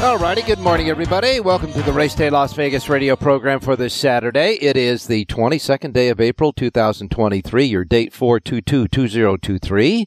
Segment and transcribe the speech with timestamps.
[0.00, 1.40] Alrighty, good morning, everybody.
[1.40, 4.54] Welcome to the Race Day Las Vegas radio program for this Saturday.
[4.54, 10.06] It is the 22nd day of April, 2023, your date 4222023.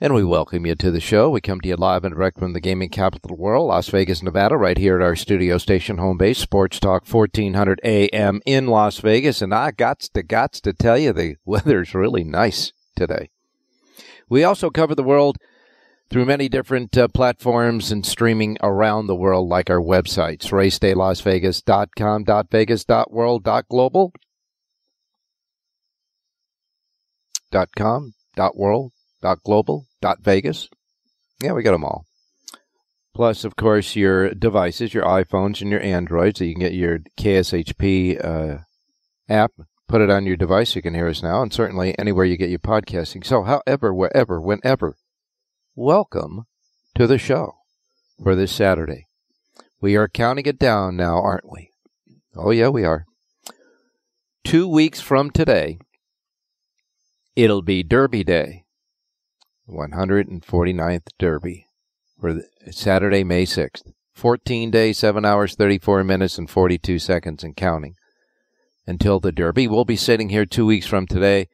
[0.00, 1.30] And we welcome you to the show.
[1.30, 3.88] We come to you live and direct from the gaming capital of the world, Las
[3.90, 8.66] Vegas, Nevada, right here at our studio station home base, Sports Talk 1400 AM in
[8.66, 9.40] Las Vegas.
[9.40, 13.30] And I got to, got to tell you, the weather's really nice today.
[14.28, 15.38] We also cover the world
[16.12, 22.84] through many different uh, platforms and streaming around the world, like our websites, racedaylasvegas.com, .vegas,
[23.08, 24.12] .world, .global,
[27.76, 28.12] .com,
[28.54, 28.92] .world,
[29.42, 29.86] .global,
[30.20, 30.68] .vegas.
[31.40, 32.04] Yeah, we got them all.
[33.14, 36.98] Plus, of course, your devices, your iPhones and your Androids, so you can get your
[37.18, 38.58] KSHP uh,
[39.30, 39.52] app,
[39.88, 40.76] put it on your device.
[40.76, 43.24] You can hear us now, and certainly anywhere you get your podcasting.
[43.24, 44.96] So, however, wherever, whenever
[45.74, 46.44] welcome
[46.94, 47.54] to the show
[48.22, 49.06] for this Saturday.
[49.80, 51.70] We are counting it down now, aren't we?
[52.36, 53.06] Oh, yeah, we are.
[54.44, 55.78] Two weeks from today,
[57.34, 58.64] it'll be Derby Day,
[59.68, 61.66] 149th Derby
[62.20, 63.92] for Saturday, May 6th.
[64.14, 67.94] 14 days, 7 hours, 34 minutes, and 42 seconds and counting
[68.86, 69.66] until the Derby.
[69.66, 71.48] We'll be sitting here two weeks from today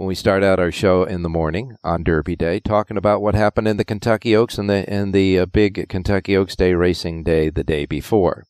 [0.00, 3.34] when we start out our show in the morning on Derby Day, talking about what
[3.34, 7.22] happened in the Kentucky Oaks and the and the uh, big Kentucky Oaks Day racing
[7.22, 8.46] day the day before.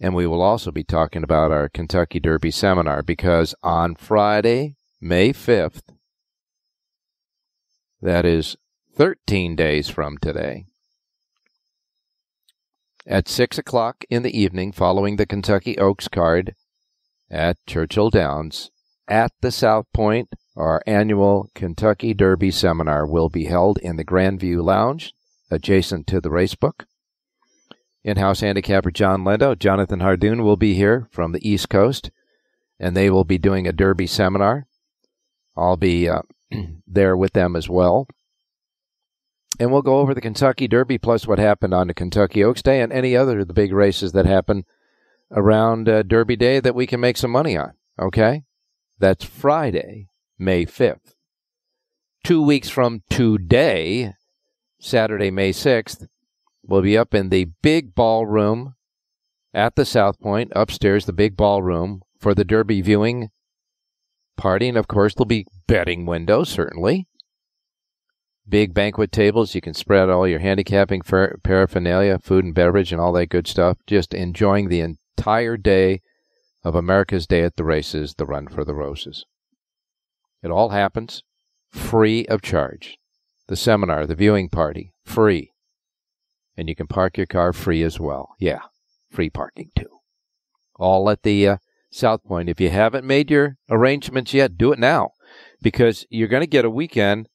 [0.00, 5.34] And we will also be talking about our Kentucky Derby seminar because on Friday, May
[5.34, 5.82] 5th,
[8.00, 8.56] that is
[8.94, 10.64] 13 days from today,
[13.06, 16.54] at 6 o'clock in the evening following the Kentucky Oaks card
[17.30, 18.70] at Churchill Downs,
[19.08, 24.62] at the South Point, our annual Kentucky Derby seminar will be held in the Grandview
[24.62, 25.12] Lounge,
[25.50, 26.84] adjacent to the racebook.
[28.04, 32.10] In-house handicapper John Lindo, Jonathan Hardoon will be here from the East Coast,
[32.78, 34.66] and they will be doing a Derby seminar.
[35.56, 36.22] I'll be uh,
[36.86, 38.06] there with them as well.
[39.58, 42.80] And we'll go over the Kentucky Derby plus what happened on the Kentucky Oaks Day
[42.80, 44.64] and any other of the big races that happen
[45.32, 47.72] around uh, Derby Day that we can make some money on.
[47.98, 48.44] Okay?
[48.98, 50.08] That's Friday,
[50.38, 51.14] May 5th.
[52.24, 54.14] Two weeks from today,
[54.80, 56.06] Saturday, May 6th,
[56.64, 58.74] we'll be up in the big ballroom
[59.52, 63.28] at the South Point, upstairs, the big ballroom for the Derby viewing
[64.36, 64.68] party.
[64.68, 67.06] And of course, there'll be betting windows, certainly.
[68.48, 69.54] Big banquet tables.
[69.54, 73.78] You can spread all your handicapping paraphernalia, food and beverage, and all that good stuff.
[73.86, 76.00] Just enjoying the entire day
[76.66, 79.24] of America's Day at the Races, the Run for the Roses.
[80.42, 81.22] It all happens
[81.70, 82.98] free of charge.
[83.46, 85.52] The seminar, the viewing party, free.
[86.56, 88.34] And you can park your car free as well.
[88.40, 88.62] Yeah,
[89.08, 90.00] free parking too.
[90.74, 91.56] All at the uh,
[91.92, 92.48] South Point.
[92.48, 95.10] If you haven't made your arrangements yet, do it now
[95.62, 97.28] because you're going to get a weekend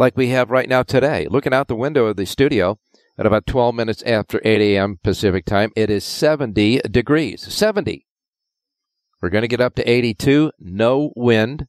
[0.00, 1.28] like we have right now today.
[1.30, 2.80] Looking out the window of the studio
[3.16, 4.98] at about 12 minutes after 8 a.m.
[5.00, 7.42] Pacific time, it is 70 degrees.
[7.42, 8.04] 70.
[9.22, 10.50] We're going to get up to 82.
[10.58, 11.68] No wind.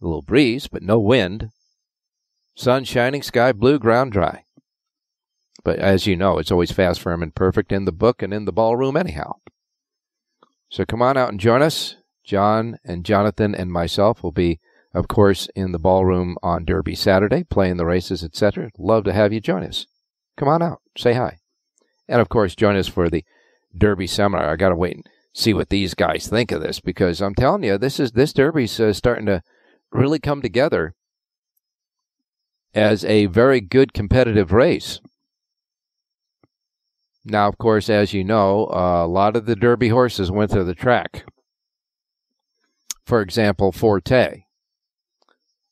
[0.00, 1.50] A little breeze, but no wind.
[2.54, 4.44] Sun shining, sky blue, ground dry.
[5.62, 8.46] But as you know, it's always fast, firm, and perfect in the book and in
[8.46, 9.34] the ballroom, anyhow.
[10.70, 11.96] So come on out and join us.
[12.24, 14.60] John and Jonathan and myself will be,
[14.94, 18.70] of course, in the ballroom on Derby Saturday, playing the races, etc.
[18.78, 19.86] Love to have you join us.
[20.36, 21.38] Come on out, say hi,
[22.08, 23.24] and of course, join us for the
[23.76, 24.50] Derby seminar.
[24.50, 27.76] I got to wait see what these guys think of this because I'm telling you,
[27.76, 29.42] this is this Derby's uh, starting to
[29.92, 30.94] really come together
[32.74, 35.00] as a very good competitive race.
[37.24, 40.64] Now, of course, as you know, uh, a lot of the Derby horses went to
[40.64, 41.24] the track.
[43.04, 44.44] For example, Forte.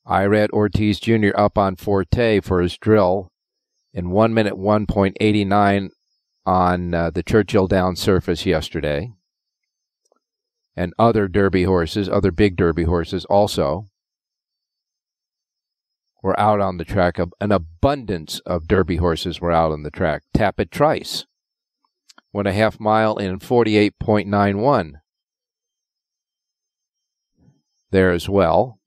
[0.07, 1.31] Irad Ortiz Jr.
[1.35, 3.31] up on Forte for his drill
[3.95, 5.89] in 1 minute 1.89
[6.45, 9.13] on uh, the Churchill Down surface yesterday.
[10.77, 13.89] And other Derby horses, other big Derby horses also
[16.23, 17.19] were out on the track.
[17.19, 20.23] An abundance of Derby horses were out on the track.
[20.37, 21.27] Tapit Trice
[22.33, 24.95] went a half mile in 48.91
[27.95, 28.81] there as well.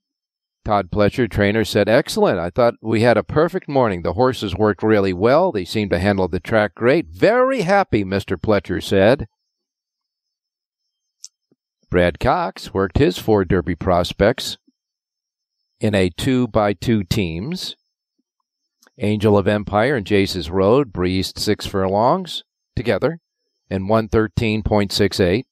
[0.66, 2.40] Todd Pletcher, trainer, said, Excellent.
[2.40, 4.02] I thought we had a perfect morning.
[4.02, 5.54] The horses worked really well.
[5.54, 7.08] They seemed to handle the track great.
[7.08, 8.36] Very happy, Mr.
[8.36, 9.28] Pletcher said.
[11.90, 14.58] Brad Cox worked his four Derby prospects
[15.80, 17.76] in a two by two teams.
[19.00, 22.44] Angel of Empire and Jace's Road breezed six furlongs
[22.76, 23.20] together
[23.70, 25.44] in 113.68.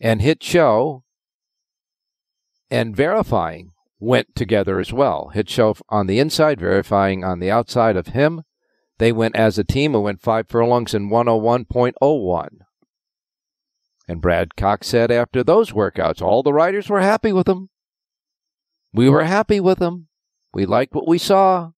[0.00, 1.04] And Hit Show
[2.70, 5.28] and Verifying went together as well.
[5.28, 8.42] Hit Show on the inside, Verifying on the outside of him.
[8.98, 12.48] They went as a team and went five furlongs in 101.01.
[14.10, 17.70] And Brad Cox said after those workouts, all the riders were happy with them.
[18.92, 20.08] We were happy with them.
[20.52, 21.70] We liked what we saw.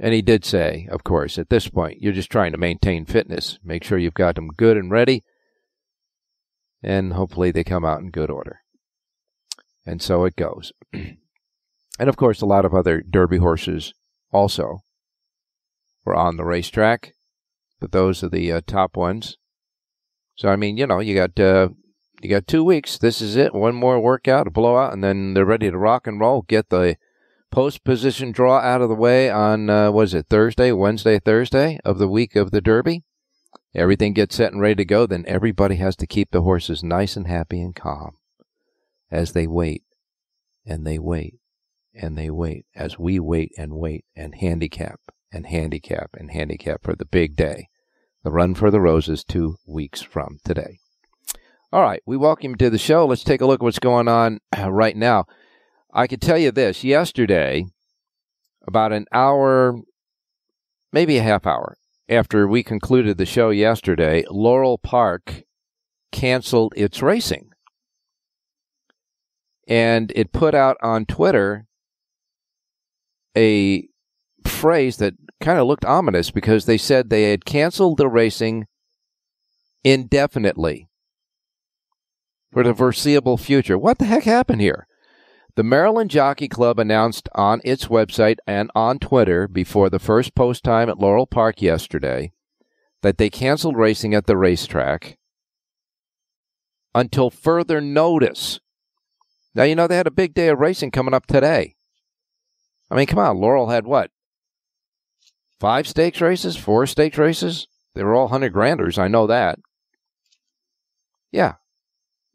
[0.00, 3.60] And he did say, of course, at this point, you're just trying to maintain fitness.
[3.62, 5.22] Make sure you've got them good and ready.
[6.82, 8.62] And hopefully they come out in good order.
[9.86, 10.72] And so it goes.
[10.92, 11.18] and
[12.00, 13.94] of course, a lot of other Derby horses
[14.32, 14.80] also
[16.04, 17.12] were on the racetrack,
[17.78, 19.36] but those are the uh, top ones.
[20.40, 21.68] So I mean, you know, you got uh,
[22.22, 22.96] you got two weeks.
[22.96, 23.54] This is it.
[23.54, 26.46] One more workout, a blowout, and then they're ready to rock and roll.
[26.48, 26.96] Get the
[27.50, 31.98] post position draw out of the way on uh, was it Thursday, Wednesday, Thursday of
[31.98, 33.04] the week of the Derby.
[33.74, 35.04] Everything gets set and ready to go.
[35.04, 38.16] Then everybody has to keep the horses nice and happy and calm
[39.10, 39.82] as they wait
[40.64, 41.34] and they wait
[41.92, 45.00] and they wait as we wait and wait and handicap
[45.30, 47.68] and handicap and handicap for the big day.
[48.22, 50.78] The Run for the Roses two weeks from today.
[51.72, 53.06] All right, we welcome you to the show.
[53.06, 55.24] Let's take a look at what's going on uh, right now.
[55.92, 57.66] I can tell you this yesterday,
[58.66, 59.80] about an hour,
[60.92, 61.76] maybe a half hour
[62.10, 65.44] after we concluded the show yesterday, Laurel Park
[66.10, 67.50] canceled its racing.
[69.68, 71.66] And it put out on Twitter
[73.36, 73.86] a
[74.44, 78.66] phrase that kind of looked ominous because they said they had canceled the racing
[79.82, 80.88] indefinitely
[82.52, 83.78] for the foreseeable future.
[83.78, 84.86] What the heck happened here?
[85.56, 90.62] The Maryland Jockey Club announced on its website and on Twitter before the first post
[90.62, 92.32] time at Laurel Park yesterday
[93.02, 95.18] that they canceled racing at the racetrack
[96.94, 98.60] until further notice.
[99.54, 101.74] Now, you know, they had a big day of racing coming up today.
[102.90, 104.10] I mean, come on, Laurel had what?
[105.60, 106.56] Five stakes races?
[106.56, 107.68] Four stakes races?
[107.94, 109.58] They were all 100 granders, I know that.
[111.30, 111.54] Yeah.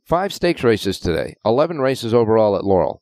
[0.06, 3.02] Five stakes races today, 11 races overall at Laurel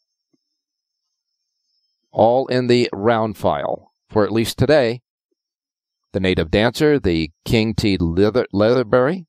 [2.13, 5.01] all in the round file for at least today.
[6.13, 7.97] The Native Dancer, the King T.
[7.97, 9.25] Leather- Leatherbury,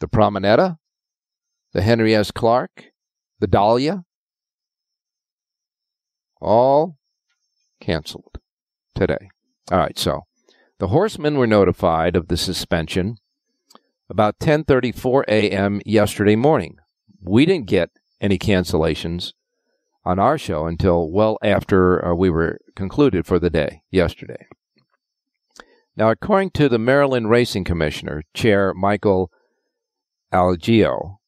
[0.00, 0.78] the Primonetta,
[1.72, 2.30] the Henry S.
[2.30, 2.86] Clark,
[3.38, 4.04] the Dahlia,
[6.40, 6.96] all
[7.80, 8.38] canceled
[8.94, 9.28] today.
[9.70, 10.22] All right, so
[10.78, 13.16] the horsemen were notified of the suspension
[14.08, 15.80] about 10:34 a.m.
[15.86, 16.78] yesterday morning.
[17.22, 17.90] We didn't get
[18.20, 19.32] any cancellations
[20.04, 24.46] on our show until well after uh, we were concluded for the day yesterday.
[25.96, 29.30] Now, according to the Maryland Racing Commissioner, Chair Michael
[30.32, 31.18] Algeo,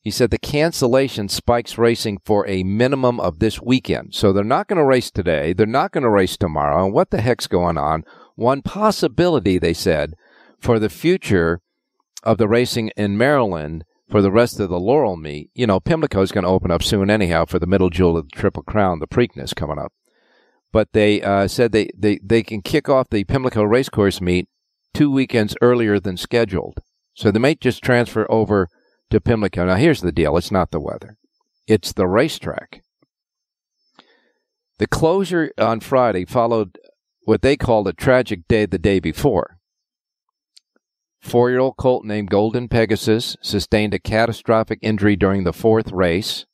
[0.00, 4.14] he said the cancellation spikes racing for a minimum of this weekend.
[4.14, 5.52] So they're not going to race today.
[5.52, 6.84] They're not going to race tomorrow.
[6.84, 8.04] And what the heck's going on?
[8.36, 10.14] One possibility, they said,
[10.60, 11.60] for the future
[12.22, 16.22] of the racing in Maryland for the rest of the Laurel meet, you know, Pimlico
[16.22, 19.00] is going to open up soon anyhow for the middle jewel of the Triple Crown,
[19.00, 19.92] the Preakness coming up.
[20.72, 24.48] But they uh, said they, they, they can kick off the Pimlico Racecourse meet
[24.94, 26.78] two weekends earlier than scheduled.
[27.14, 28.68] So they may just transfer over
[29.10, 29.64] to Pimlico.
[29.64, 31.16] Now, here's the deal it's not the weather,
[31.66, 32.82] it's the racetrack.
[34.78, 36.78] The closure on Friday followed
[37.22, 39.58] what they called a tragic day the day before.
[41.20, 46.46] Four year old colt named Golden Pegasus sustained a catastrophic injury during the fourth race.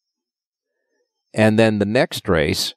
[1.34, 2.74] And then the next race,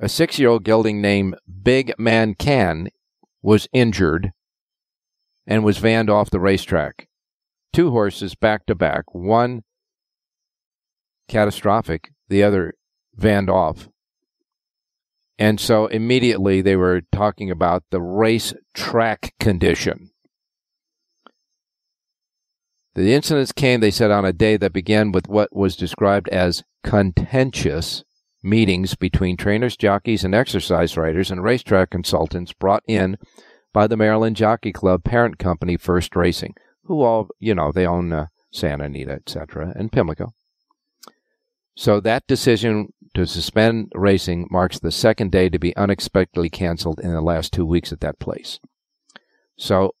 [0.00, 2.88] a six year old gelding named Big Man Can
[3.42, 4.32] was injured
[5.46, 7.07] and was vanned off the racetrack.
[7.72, 9.62] Two horses back to back, one
[11.28, 12.74] catastrophic, the other
[13.18, 13.88] vanned off.
[15.38, 20.10] And so immediately they were talking about the race track condition.
[22.94, 26.64] The incidents came, they said, on a day that began with what was described as
[26.82, 28.02] contentious
[28.42, 33.16] meetings between trainers, jockeys, and exercise riders and racetrack consultants brought in
[33.72, 36.54] by the Maryland Jockey Club parent company First Racing,
[36.88, 40.32] who all, you know, they own uh, Santa Anita, etc., and Pimlico.
[41.76, 47.12] So that decision to suspend racing marks the second day to be unexpectedly canceled in
[47.12, 48.58] the last two weeks at that place.
[49.56, 49.94] So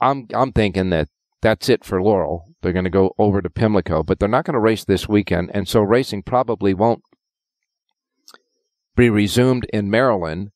[0.00, 1.08] I'm I'm thinking that
[1.42, 2.46] that's it for Laurel.
[2.62, 5.50] They're going to go over to Pimlico, but they're not going to race this weekend,
[5.54, 7.02] and so racing probably won't
[8.96, 10.50] be resumed in Maryland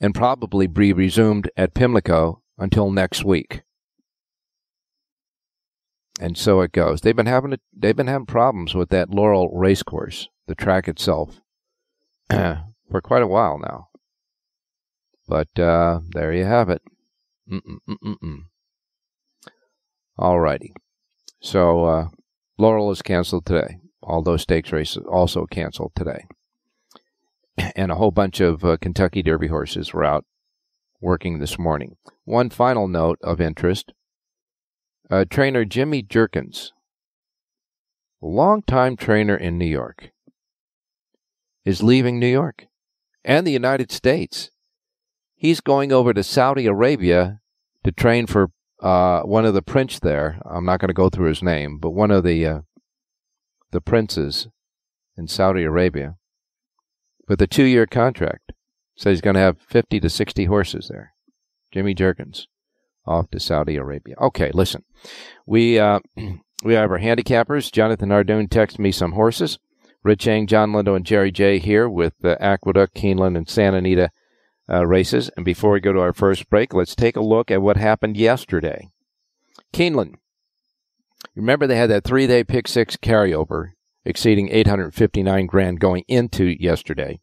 [0.00, 3.62] and probably be resumed at Pimlico until next week.
[6.20, 7.00] And so it goes.
[7.00, 11.40] They've been having they've been having problems with that Laurel racecourse, the track itself,
[12.30, 13.88] for quite a while now.
[15.26, 16.82] But uh, there you have it.
[20.16, 20.72] All righty.
[21.40, 22.08] So uh,
[22.58, 23.78] Laurel is canceled today.
[24.02, 26.26] All those stakes races also canceled today.
[27.76, 30.24] And a whole bunch of uh, Kentucky Derby horses were out
[31.00, 31.96] working this morning.
[32.24, 33.92] One final note of interest
[35.10, 36.72] uh, trainer Jimmy Jerkens,
[38.20, 40.10] longtime trainer in New York,
[41.64, 42.66] is leaving New York
[43.24, 44.50] and the United States.
[45.34, 47.40] He's going over to Saudi Arabia
[47.82, 48.50] to train for
[48.82, 50.40] uh, one of the prince there.
[50.44, 52.60] I'm not going to go through his name, but one of the uh,
[53.70, 54.48] the princes
[55.16, 56.16] in Saudi Arabia
[57.28, 58.52] with a two year contract.
[58.96, 61.14] Says he's going to have 50 to 60 horses there.
[61.72, 62.46] Jimmy Jerkens
[63.06, 64.14] off to Saudi Arabia.
[64.20, 64.84] Okay, listen.
[65.46, 66.00] We uh,
[66.64, 67.72] we have our handicappers.
[67.72, 69.58] Jonathan Hardoon texted me some horses.
[70.02, 74.10] Rich Eng, John Lindo, and Jerry J here with the Aqueduct, Keeneland, and Santa Anita
[74.68, 75.30] uh, races.
[75.36, 78.16] And before we go to our first break, let's take a look at what happened
[78.16, 78.90] yesterday.
[79.72, 80.16] Keeneland.
[81.34, 83.72] Remember they had that three-day pick six carryover
[84.04, 87.18] exceeding 859 grand going into yesterday.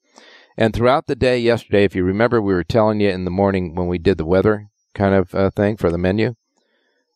[0.57, 3.75] And throughout the day yesterday, if you remember, we were telling you in the morning
[3.75, 6.35] when we did the weather kind of uh, thing for the menu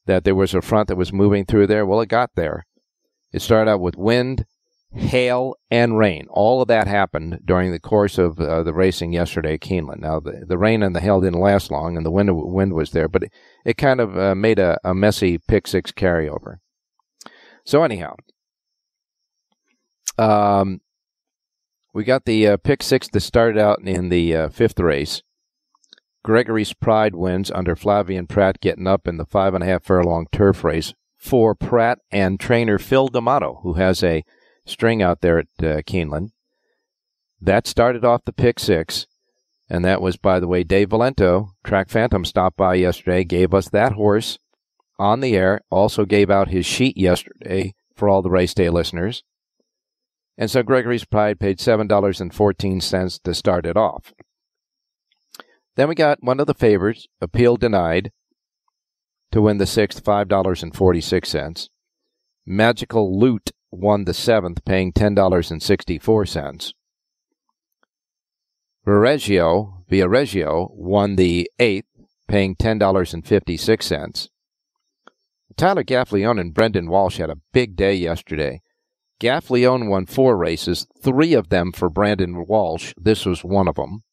[0.06, 1.86] that there was a front that was moving through there.
[1.86, 2.66] Well, it got there.
[3.32, 4.46] It started out with wind,
[4.94, 6.28] hail, and rain.
[6.30, 10.00] All of that happened during the course of uh, the racing yesterday at Keeneland.
[10.00, 12.92] Now, the, the rain and the hail didn't last long, and the wind, wind was
[12.92, 13.34] there, but it,
[13.66, 16.58] it kind of uh, made a, a messy pick six carryover.
[17.66, 18.16] So, anyhow,
[20.18, 20.82] um,
[21.94, 25.24] we got the uh, pick six that started out in the uh, fifth race.
[26.26, 30.26] Gregory's Pride wins under Flavien Pratt getting up in the five and a half furlong
[30.32, 34.24] turf race for Pratt and trainer Phil D'Amato, who has a
[34.66, 36.32] string out there at uh, Keeneland.
[37.40, 39.06] That started off the pick six,
[39.70, 43.70] and that was, by the way, Dave Valento, Track Phantom, stopped by yesterday, gave us
[43.70, 44.40] that horse
[44.98, 49.22] on the air, also gave out his sheet yesterday for all the race day listeners.
[50.40, 54.12] And so Gregory's Pride paid $7.14 to start it off.
[55.76, 58.12] Then we got one of the favorites, appeal denied,
[59.32, 61.70] to win the sixth, $5.46.
[62.46, 66.74] Magical Loot won the seventh, paying $10.64.
[68.88, 71.88] Viareggio, Viareggio won the eighth,
[72.28, 74.30] paying $10.56.
[75.58, 78.62] Tyler Gaffalione and Brendan Walsh had a big day yesterday.
[79.20, 82.94] Gaffalione won four races, three of them for Brendan Walsh.
[82.98, 84.04] This was one of them.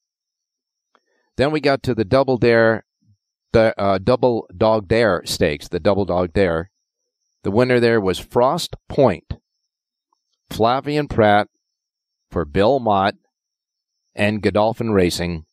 [1.43, 2.85] Then we got to the double dare,
[3.53, 6.71] the uh, double dog dare stakes, the double dog dare.
[7.43, 9.25] The winner there was Frost Point,
[10.49, 11.49] Flavien Pratt
[12.31, 13.15] for Bill Mott
[14.15, 15.45] and Godolphin Racing,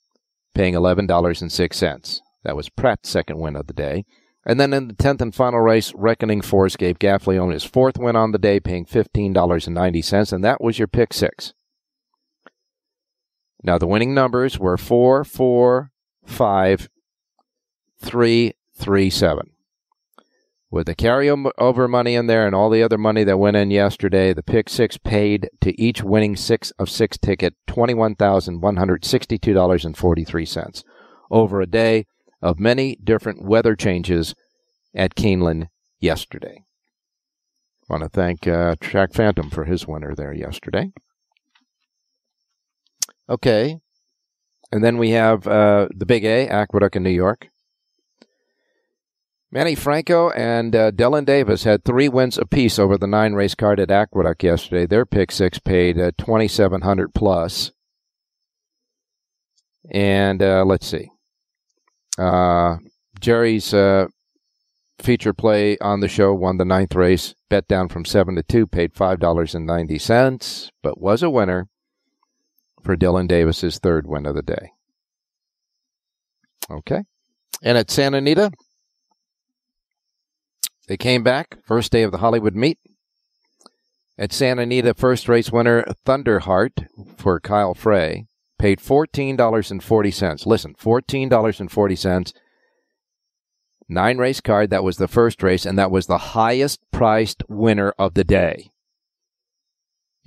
[0.54, 2.22] paying eleven dollars and six cents.
[2.44, 4.06] That was Pratt's second win of the day.
[4.46, 8.16] And then in the tenth and final race, Reckoning Force gave Gaffalione his fourth win
[8.16, 11.56] on the day, paying fifteen dollars and ninety cents, and that was your pick six.
[13.64, 15.92] Now the winning numbers were four, four,
[16.26, 16.90] five,
[18.02, 19.52] three, three seven.
[20.72, 24.34] With the carryover money in there and all the other money that went in yesterday,
[24.34, 28.78] the pick six paid to each winning six of six ticket twenty one thousand one
[28.78, 30.84] hundred sixty two dollars and forty three cents
[31.32, 32.06] over a day
[32.42, 34.36] of many different weather changes
[34.94, 35.68] at Keeneland
[36.00, 36.64] yesterday.
[37.90, 40.92] I want to thank uh, Track Phantom for his winner there yesterday.
[43.30, 43.80] Okay.
[44.72, 47.48] And then we have uh, the Big A, Aqueduct in New York.
[49.52, 53.80] Manny Franco and uh, Dylan Davis had three wins apiece over the nine race card
[53.80, 54.86] at Aqueduct yesterday.
[54.86, 57.72] Their pick six paid uh, 2700 plus.
[59.92, 61.10] And uh, let's see.
[62.20, 62.78] Uh,
[63.20, 64.08] Jerry's uh,
[65.00, 68.68] feature play on the show won the ninth race, bet down from 7 to 2,
[68.68, 71.70] paid $5.90, but was a winner
[72.84, 74.72] for Dylan Davis's third win of the day.
[76.70, 77.04] Okay.
[77.62, 78.52] And at Santa Anita,
[80.88, 82.80] they came back, first day of the Hollywood meet.
[84.18, 88.26] At Santa Anita, first race winner Thunderheart for Kyle Frey
[88.58, 90.46] paid $14.40.
[90.46, 92.34] Listen, $14.40.
[93.92, 94.70] Nine race card.
[94.70, 98.70] That was the first race, and that was the highest priced winner of the day.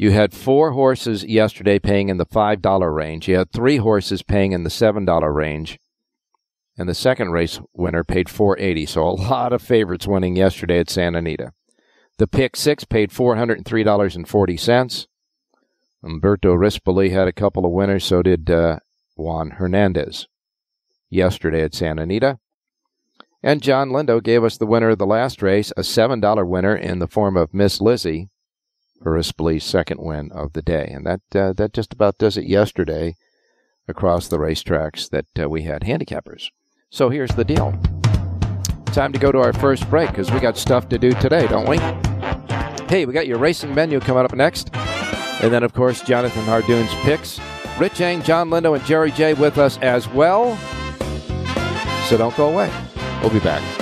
[0.03, 3.29] You had four horses yesterday paying in the $5 range.
[3.29, 5.79] You had three horses paying in the $7 range.
[6.77, 10.91] And the second race winner paid 480 So a lot of favorites winning yesterday at
[10.91, 11.53] Santa Anita.
[12.19, 15.07] The pick six paid $403.40.
[16.03, 18.81] Umberto Rispoli had a couple of winners, so did uh,
[19.15, 20.27] Juan Hernandez
[21.11, 22.41] yesterday at Santa Anita.
[23.41, 26.99] And John Lindo gave us the winner of the last race, a $7 winner in
[26.99, 28.31] the form of Miss Lizzie
[29.11, 30.91] Rispoli's second win of the day.
[30.93, 33.17] And that, uh, that just about does it yesterday
[33.89, 36.49] across the racetracks that uh, we had handicappers.
[36.91, 37.73] So here's the deal.
[38.87, 41.69] Time to go to our first break because we got stuff to do today, don't
[41.69, 41.79] we?
[42.89, 44.75] Hey, we got your racing menu coming up next.
[45.43, 47.41] And then, of course, Jonathan Hardoon's picks.
[47.79, 50.57] Rich Eng, John Lindo, and Jerry J with us as well.
[52.09, 52.71] So don't go away.
[53.23, 53.82] We'll be back.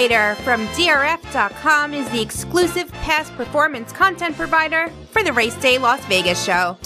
[0.00, 6.02] Formulator from DRF.com is the exclusive past performance content provider for the Race Day Las
[6.06, 6.78] Vegas show.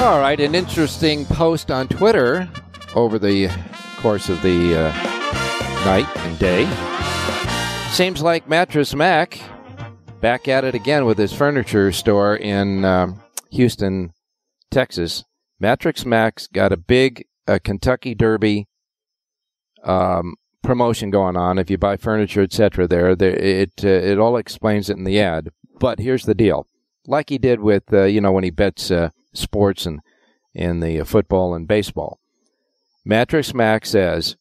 [0.00, 2.50] All right, an interesting post on Twitter
[2.96, 3.48] over the
[3.98, 4.92] course of the uh,
[5.84, 6.64] night and day.
[7.92, 9.40] Seems like Mattress Mac
[10.20, 14.12] back at it again with his furniture store in um, Houston,
[14.72, 15.22] Texas.
[15.60, 18.66] Mattress Mac's got a big uh, Kentucky Derby
[19.84, 21.58] um, promotion going on.
[21.58, 25.20] If you buy furniture, etc., there, there, it uh, it all explains it in the
[25.20, 25.50] ad.
[25.78, 26.66] But here's the deal:
[27.06, 30.00] like he did with uh, you know when he bets uh, sports and
[30.54, 32.18] in the uh, football and baseball,
[33.04, 34.36] Mattress Mac says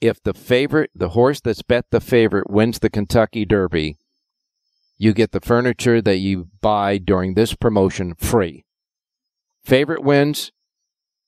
[0.00, 3.96] if the favorite, the horse that's bet the favorite, wins the Kentucky Derby,
[4.96, 8.64] you get the furniture that you buy during this promotion free.
[9.64, 10.52] Favorite wins,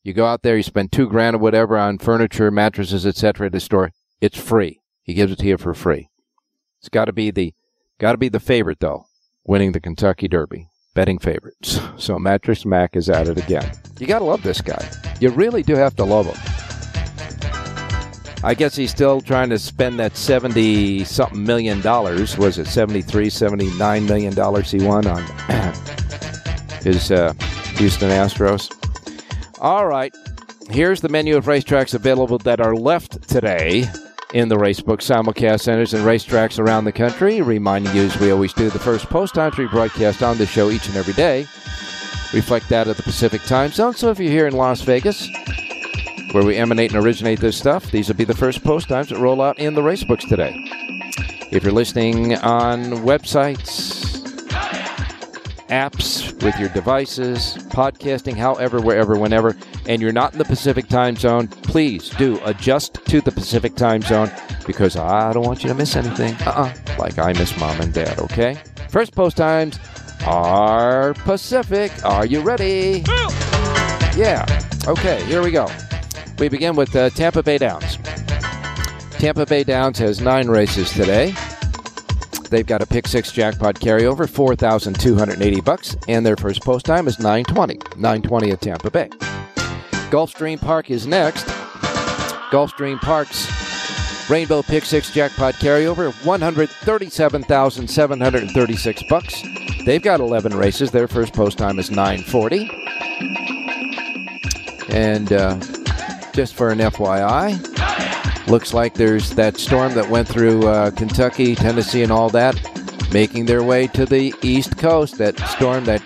[0.03, 3.47] you go out there, you spend two grand or whatever on furniture, mattresses, etc.
[3.47, 3.93] at the store.
[4.21, 4.81] It's free.
[5.03, 6.09] He gives it to you for free.
[6.81, 7.55] It's got to be the
[7.99, 9.07] got to be the favorite though,
[9.45, 10.69] winning the Kentucky Derby.
[10.95, 11.79] Betting favorites.
[12.01, 13.71] So Mattress Mac is at it again.
[13.99, 14.91] You got to love this guy.
[15.21, 16.37] You really do have to love him.
[18.43, 22.39] I guess he's still trying to spend that 70 something million dollars.
[22.39, 25.23] Was it 73, 79 million dollars he won on
[26.83, 27.35] his uh,
[27.77, 28.80] Houston Astros?
[29.61, 30.14] All right.
[30.70, 33.90] Here's the menu of racetracks available that are left today.
[34.33, 37.42] in the Racebook simulcast centers and racetracks around the country.
[37.42, 40.87] Reminding you, as we always do, the first post we broadcast on the show each
[40.87, 41.40] and every day
[42.33, 43.94] reflect that of the Pacific time zone.
[43.94, 45.29] So if you're here in Las Vegas,
[46.33, 49.18] where we emanate and originate this stuff, these will be the first post times that
[49.18, 50.55] roll out in the racebooks today.
[51.51, 54.00] If you're listening on websites,
[55.70, 59.56] apps with your devices, podcasting, however, wherever, whenever,
[59.87, 64.02] and you're not in the Pacific time zone, please do adjust to the Pacific time
[64.02, 64.30] zone
[64.66, 66.35] because I don't want you to miss anything.
[66.46, 68.59] Uh uh Like I miss mom and dad, okay?
[68.88, 69.78] First post times
[70.26, 71.92] are Pacific.
[72.04, 73.04] Are you ready?
[74.16, 74.44] Yeah.
[74.87, 75.68] Okay, here we go.
[76.38, 77.98] We begin with uh, Tampa Bay Downs.
[79.18, 81.35] Tampa Bay Downs has nine races today.
[82.51, 86.37] They've got a pick six jackpot carryover, four thousand two hundred eighty bucks, and their
[86.37, 87.79] first post time is nine twenty.
[87.97, 89.09] Nine twenty at Tampa Bay.
[90.11, 91.47] Gulfstream Park is next.
[92.51, 93.49] Gulfstream Park's
[94.29, 99.41] Rainbow Pick Six jackpot carryover, one hundred thirty-seven thousand seven hundred thirty-six bucks.
[99.87, 100.91] They've got eleven races.
[100.91, 102.69] Their first post time is nine forty.
[104.89, 105.57] And uh,
[106.33, 107.69] just for an FYI,
[108.51, 112.61] looks like there's that storm that went through uh, Kentucky, Tennessee, and all that,
[113.13, 115.19] making their way to the East Coast.
[115.19, 116.03] That storm that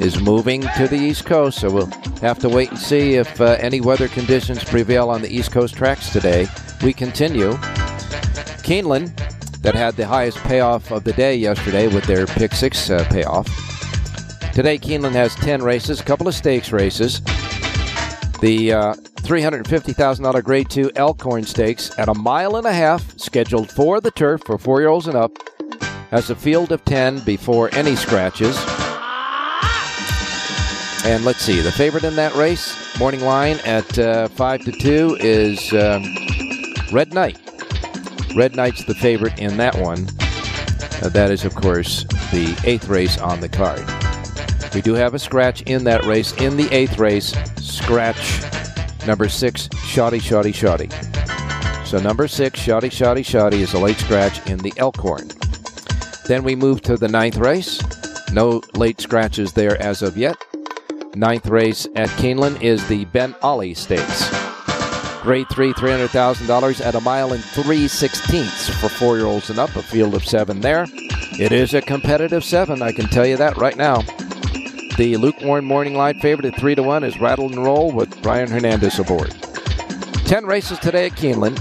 [0.00, 1.60] is moving to the East Coast.
[1.60, 1.90] So we'll
[2.22, 5.74] have to wait and see if uh, any weather conditions prevail on the East Coast
[5.74, 6.46] tracks today.
[6.82, 7.52] We continue.
[8.64, 9.14] Keeneland,
[9.60, 13.46] that had the highest payoff of the day yesterday with their pick six uh, payoff.
[14.54, 17.20] Today, Keeneland has 10 races, a couple of stakes races.
[18.40, 23.98] The uh, $350,000 Grade 2 Elkhorn Stakes at a mile and a half, scheduled for
[24.00, 25.32] the turf for four year olds and up,
[26.10, 28.56] has a field of 10 before any scratches.
[31.06, 35.16] And let's see, the favorite in that race, morning line at uh, 5 to 2,
[35.20, 36.04] is um,
[36.92, 37.38] Red Knight.
[38.36, 40.06] Red Knight's the favorite in that one.
[41.02, 43.84] Uh, that is, of course, the eighth race on the card.
[44.74, 46.32] We do have a scratch in that race.
[46.40, 48.42] In the eighth race, scratch
[49.06, 50.88] number six, Shoddy, Shoddy, Shoddy.
[51.84, 55.30] So number six, Shoddy, Shoddy, Shoddy is a late scratch in the Elkhorn.
[56.26, 57.80] Then we move to the ninth race.
[58.32, 60.36] No late scratches there as of yet.
[61.14, 64.28] Ninth race at Keeneland is the Ben Ali Stakes.
[65.22, 69.74] Grade 3, $300,000 at a mile and 3 sixteenths for four year olds and up,
[69.76, 70.86] a field of seven there.
[71.38, 74.02] It is a competitive seven, I can tell you that right now.
[74.96, 78.22] The Luke Warren Morning Light favorite at 3 to 1 is Rattle and Roll with
[78.22, 79.34] Brian Hernandez aboard.
[80.26, 81.58] 10 races today at Keeneland.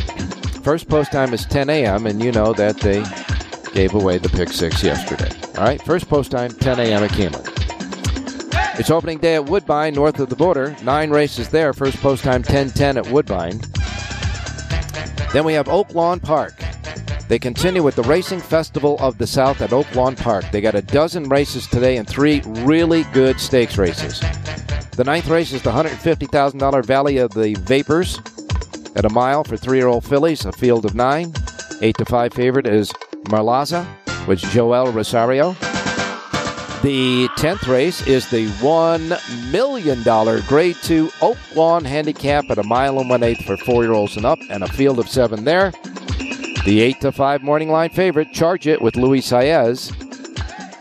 [0.63, 3.03] First post time is 10 a.m., and you know that they
[3.73, 5.31] gave away the pick six yesterday.
[5.57, 7.03] All right, first post time, 10 a.m.
[7.03, 7.49] at Keeneland.
[8.79, 10.75] It's opening day at Woodbine, north of the border.
[10.83, 11.73] Nine races there.
[11.73, 13.59] First post time 10-10 at Woodbine.
[15.33, 16.62] Then we have Oaklawn Park.
[17.27, 20.45] They continue with the Racing Festival of the South at Oaklawn Park.
[20.51, 24.19] They got a dozen races today and three really good stakes races.
[24.91, 28.19] The ninth race is the $150,000 Valley of the Vapors
[28.95, 31.33] at a mile for three-year-old fillies, a field of nine.
[31.81, 32.91] Eight to five favorite is
[33.25, 33.87] Marlaza
[34.27, 35.53] with Joel Rosario.
[36.83, 40.03] The 10th race is the $1 million
[40.47, 44.17] Grade 2 Oak Lawn Handicap at a mile and one eighth for four year olds
[44.17, 45.71] and up, and a field of seven there.
[46.65, 49.91] The 8 to 5 morning line favorite, Charge It with Luis Saez.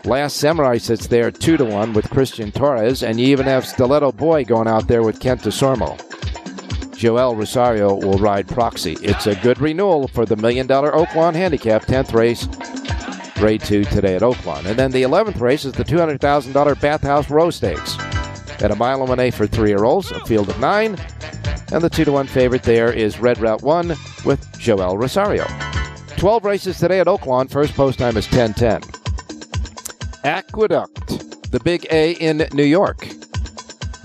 [0.05, 4.13] Last Samurai sits there 2 to 1 with Cristian Torres, and you even have Stiletto
[4.13, 5.97] Boy going out there with Kent Desormeaux.
[6.95, 8.93] Joel Rosario will ride Proxy.
[9.01, 12.47] It's a good renewal for the million dollar Oaklawn Handicap, 10th race,
[13.35, 14.65] grade 2 today at Oaklawn.
[14.65, 17.97] And then the 11th race is the $200,000 Bathhouse Row Stakes
[18.61, 20.97] at a mile and one eighth for three year olds, a field of nine.
[21.73, 23.89] And the 2 to 1 favorite there is Red Route 1
[24.23, 25.45] with Joel Rosario.
[26.23, 27.51] 12 races today at Oaklawn.
[27.51, 28.81] First post time is 1010.
[30.23, 33.09] Aqueduct, the big A in New York.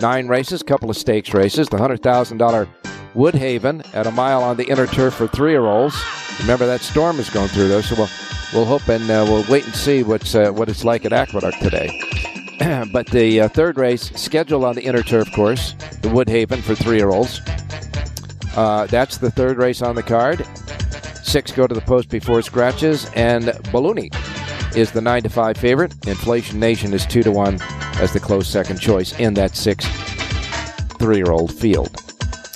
[0.00, 1.68] Nine races, couple of stakes races.
[1.68, 2.68] The $100,000
[3.14, 5.96] Woodhaven at a mile on the inner turf for three year olds.
[6.40, 8.10] Remember that storm is going through there, so we'll,
[8.52, 11.62] we'll hope and uh, we'll wait and see what's, uh, what it's like at Aqueduct
[11.62, 11.88] today.
[12.92, 16.96] but the uh, third race, scheduled on the inner turf course, the Woodhaven for three
[16.96, 17.40] year olds.
[18.56, 20.44] Uh, that's the third race on the card.
[21.28, 24.08] Six go to the post before scratches, and Balloony
[24.74, 25.94] is the nine to five favorite.
[26.06, 27.58] Inflation Nation is two to one
[28.00, 29.84] as the close second choice in that six
[30.98, 31.94] three-year-old field.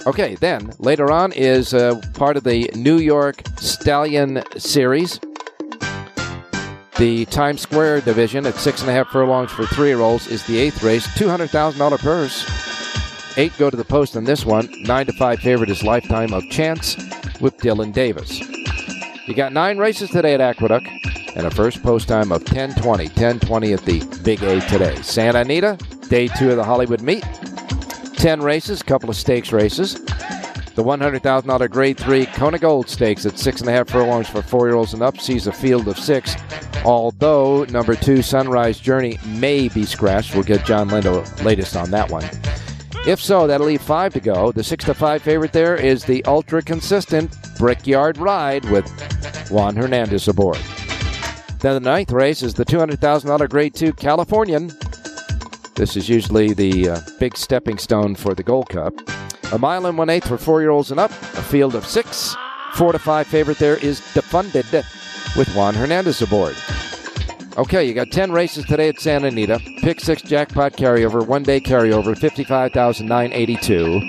[0.06, 5.20] Okay, then later on is uh, part of the New York Stallion Series.
[6.96, 10.82] The Times Square division at six and a half furlongs for three-year-olds is the eighth
[10.82, 13.36] race, two hundred thousand dollar purse.
[13.36, 14.68] Eight go to the post in this one.
[14.82, 16.96] Nine to five favorite is Lifetime of Chance
[17.38, 18.40] with Dylan Davis.
[19.26, 20.88] You got nine races today at Aqueduct
[21.36, 23.08] and a first post time of 10:20.
[23.10, 24.96] 10:20 at the Big A today.
[25.00, 27.24] Santa Anita, day two of the Hollywood Meet.
[28.16, 29.94] Ten races, a couple of stakes races.
[30.74, 34.66] The $100,000 Grade 3 Kona Gold Stakes at six and a half furlongs for four
[34.66, 36.34] year olds and up sees a field of six.
[36.84, 40.34] Although number two Sunrise Journey may be scratched.
[40.34, 42.24] We'll get John Lindo latest on that one.
[43.04, 44.52] If so, that'll leave five to go.
[44.52, 48.88] The six to five favorite there is the ultra consistent Brickyard Ride with
[49.50, 50.58] Juan Hernandez aboard.
[51.58, 54.70] Then the ninth race is the $200,000 Grade 2 Californian.
[55.74, 58.94] This is usually the uh, big stepping stone for the Gold Cup.
[59.52, 61.10] A mile and one eighth for four year olds and up.
[61.10, 62.36] A field of six.
[62.74, 64.72] Four to five favorite there is Defunded
[65.36, 66.56] with Juan Hernandez aboard.
[67.58, 69.60] Okay, you got 10 races today at Santa Anita.
[69.82, 74.00] Pick six jackpot carryover, one day carryover, 55,982.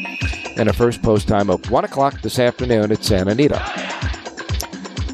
[0.55, 3.61] And a first post time of 1 o'clock this afternoon at Santa Anita.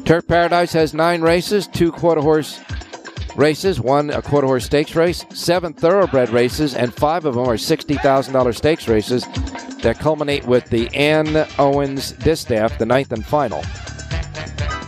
[0.04, 2.60] Turf Paradise has nine races, two quarter horse
[3.34, 7.54] races, one a quarter horse stakes race, seven thoroughbred races, and five of them are
[7.54, 9.26] $60,000 stakes races
[9.82, 13.62] that culminate with the Ann Owens Distaff, the ninth and final.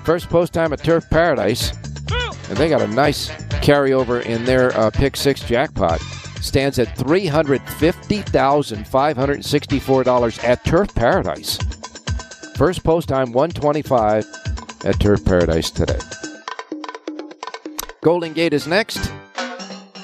[0.05, 1.73] First post time at Turf Paradise,
[2.53, 3.31] and they got a nice
[3.63, 5.99] carryover in their uh, pick six jackpot.
[6.43, 11.57] Stands at three hundred fifty thousand five hundred sixty-four dollars at Turf Paradise.
[12.57, 14.27] First post time one twenty-five
[14.85, 15.99] at Turf Paradise today.
[18.03, 19.11] Golden Gate is next.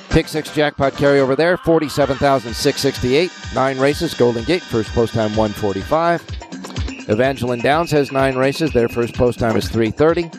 [0.08, 3.30] Pick six jackpot carryover there, forty-seven thousand six sixty-eight.
[3.54, 4.14] Nine races.
[4.14, 6.24] Golden Gate first post time one forty-five.
[7.10, 8.72] Evangeline Downs has nine races.
[8.72, 10.30] Their first post time is three thirty.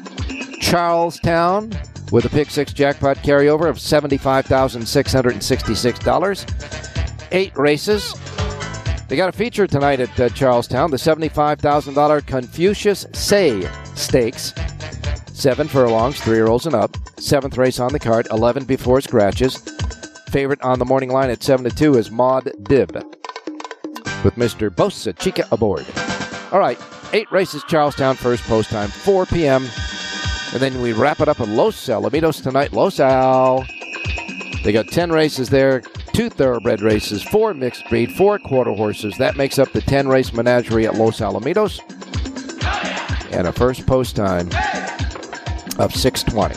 [0.69, 1.71] Charlestown
[2.11, 6.45] with a pick six jackpot carryover of seventy-five thousand six hundred and sixty-six dollars.
[7.31, 8.13] Eight races.
[9.07, 10.91] They got a feature tonight at uh, Charlestown.
[10.91, 14.53] The seventy-five thousand dollar Confucius Say Stakes.
[15.33, 16.95] Seven furlongs, three-year-olds and up.
[17.19, 18.27] Seventh race on the card.
[18.29, 19.57] Eleven before scratches.
[20.29, 22.93] Favorite on the morning line at seven to two is Maud Dib
[24.23, 24.69] with Mr.
[24.69, 25.87] Bocachica aboard.
[26.51, 26.79] All right,
[27.11, 29.65] eight races, Charlestown, first post time, 4 p.m.
[30.51, 32.73] And then we wrap it up at Los Alamitos tonight.
[32.73, 33.65] Los Al.
[34.63, 35.81] They got 10 races there,
[36.11, 39.15] two thoroughbred races, four mixed breed, four quarter horses.
[39.19, 41.79] That makes up the 10 race menagerie at Los Alamitos.
[43.31, 44.47] And a first post time
[45.77, 46.55] of 620.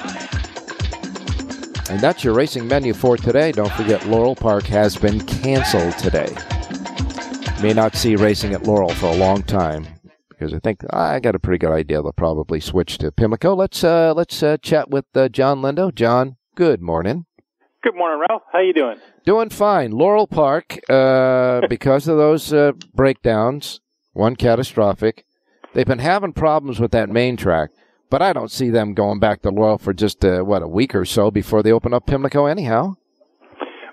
[1.93, 3.53] And that's your racing menu for today.
[3.53, 6.35] Don't forget Laurel Park has been canceled today.
[7.63, 9.87] May not see racing at Laurel for a long time
[10.43, 12.03] because I think I got a pretty good idea.
[12.03, 13.55] They'll probably switch to Pimlico.
[13.55, 15.95] Let's uh, let's uh, chat with uh, John Lindo.
[15.95, 17.27] John, good morning.
[17.83, 18.43] Good morning, Ralph.
[18.53, 18.97] How you doing?
[19.25, 19.93] Doing fine.
[19.93, 23.81] Laurel Park, uh, because of those uh, breakdowns,
[24.15, 25.25] one catastrophic.
[25.75, 27.71] They've been having problems with that main track,
[28.11, 30.95] but I don't see them going back to Laurel for just uh, what a week
[30.95, 32.47] or so before they open up Pimlico.
[32.47, 32.97] Anyhow.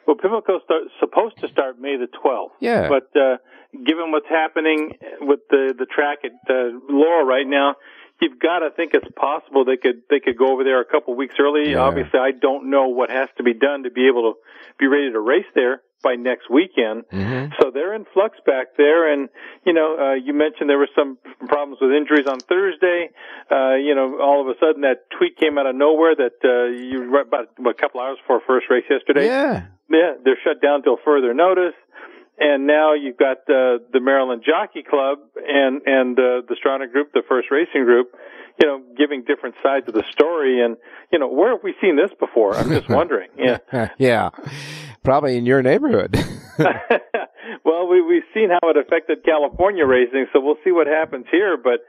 [0.07, 2.49] Well, Pimlico's start, supposed to start May the 12th.
[2.59, 2.89] Yeah.
[2.89, 3.37] But uh,
[3.73, 7.75] given what's happening with the the track at uh, Laurel right now,
[8.21, 11.15] you've got to think it's possible they could they could go over there a couple
[11.15, 11.71] weeks early.
[11.71, 11.79] Yeah.
[11.79, 14.39] Obviously, I don't know what has to be done to be able to
[14.77, 17.03] be ready to race there by next weekend.
[17.11, 17.51] Mhm.
[17.61, 19.27] So they're in flux back there, and
[19.65, 23.09] you know, uh, you mentioned there were some problems with injuries on Thursday.
[23.51, 26.71] Uh, you know, all of a sudden that tweet came out of nowhere that uh,
[26.71, 29.25] you about a couple hours before first race yesterday.
[29.25, 29.63] Yeah.
[29.91, 31.73] Yeah, they're shut down till further notice.
[32.39, 37.11] And now you've got uh, the Maryland Jockey Club and and uh, the Stronach Group,
[37.13, 38.15] the First Racing Group,
[38.61, 40.63] you know, giving different sides of the story.
[40.63, 40.77] And
[41.11, 42.55] you know, where have we seen this before?
[42.55, 43.29] I'm just wondering.
[43.37, 43.59] Yeah.
[43.97, 44.29] yeah.
[45.03, 46.17] Probably in your neighborhood.
[47.65, 51.57] well, we we've seen how it affected California racing, so we'll see what happens here.
[51.57, 51.79] But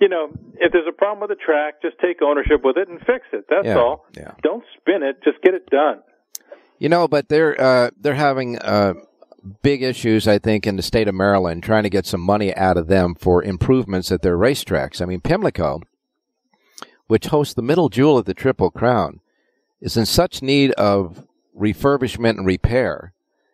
[0.00, 2.98] you know, if there's a problem with the track, just take ownership with it and
[3.00, 3.46] fix it.
[3.48, 4.04] That's Yeah, all.
[4.16, 4.32] yeah.
[4.42, 5.22] Don't spin it.
[5.24, 6.02] Just get it done.
[6.78, 8.94] You know, but they're uh, they're having uh,
[9.62, 12.76] big issues, I think, in the state of Maryland, trying to get some money out
[12.76, 15.00] of them for improvements at their racetracks.
[15.00, 15.80] I mean, Pimlico,
[17.06, 19.20] which hosts the middle jewel of the Triple Crown,
[19.80, 21.26] is in such need of
[21.58, 23.12] refurbishment and repair.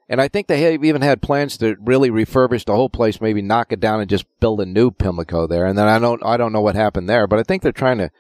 [0.09, 3.41] And I think they have even had plans to really refurbish the whole place, maybe
[3.41, 5.65] knock it down and just build a new Pimlico there.
[5.65, 7.99] And then I don't I don't know what happened there, but I think they're trying
[7.99, 8.11] to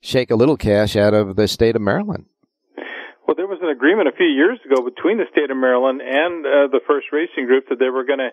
[0.00, 2.26] shake a little cash out of the state of Maryland.
[3.26, 6.44] Well, there was an agreement a few years ago between the state of Maryland and
[6.44, 8.30] uh, the First Racing Group that they were going to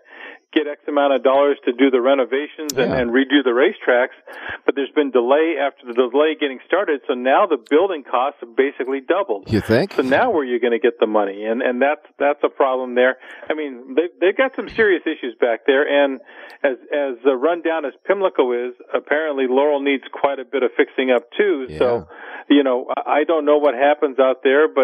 [0.52, 3.00] get X amount of dollars to do the renovations and, Yeah.
[3.00, 4.20] and redo the racetracks.
[4.66, 8.54] But there's been delay after the delay getting started, so now the building costs have
[8.56, 9.48] basically doubled.
[9.50, 9.94] You think?
[9.94, 11.46] So now where are you going to get the money?
[11.46, 13.16] And and that's that's a problem there.
[13.50, 15.88] I mean, they they've got some serious issues back there.
[15.88, 16.20] And
[16.64, 21.12] as as uh, rundown as Pimlico is, apparently Laurel needs quite a bit of fixing
[21.12, 21.68] up too.
[21.80, 22.10] So,
[22.50, 24.81] you know, I I don't know what happens out there, but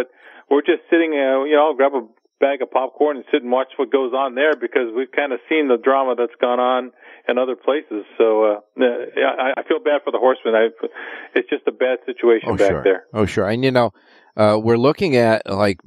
[0.50, 1.12] we're just sitting.
[1.14, 2.08] Uh, you know, I'll grab a
[2.40, 5.40] bag of popcorn and sit and watch what goes on there because we've kind of
[5.50, 6.92] seen the drama that's gone on
[7.28, 8.06] in other places.
[8.18, 10.54] So uh, I, I feel bad for the horsemen.
[10.54, 10.68] I,
[11.34, 12.84] it's just a bad situation Oh, back sure.
[12.84, 13.04] there.
[13.14, 13.48] Oh, sure.
[13.50, 13.92] And you know,
[14.36, 15.80] uh, we're looking at like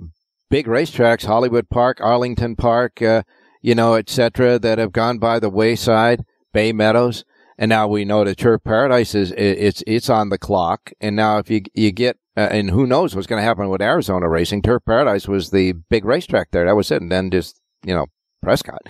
[0.51, 3.23] big racetracks, Hollywood Park, Arlington Park, uh,
[3.63, 7.25] you know, et cetera, that have gone by the wayside, Bay Meadows.
[7.59, 10.93] And now we know that Turf Paradise is, it's, it's on the clock.
[11.01, 13.83] And now if you, you get, uh, and who knows what's going to happen with
[13.83, 14.63] Arizona racing.
[14.63, 16.65] Turf Paradise was the big racetrack there.
[16.65, 17.03] That was it.
[17.03, 18.07] And then just, you know,
[18.43, 18.83] Prescott.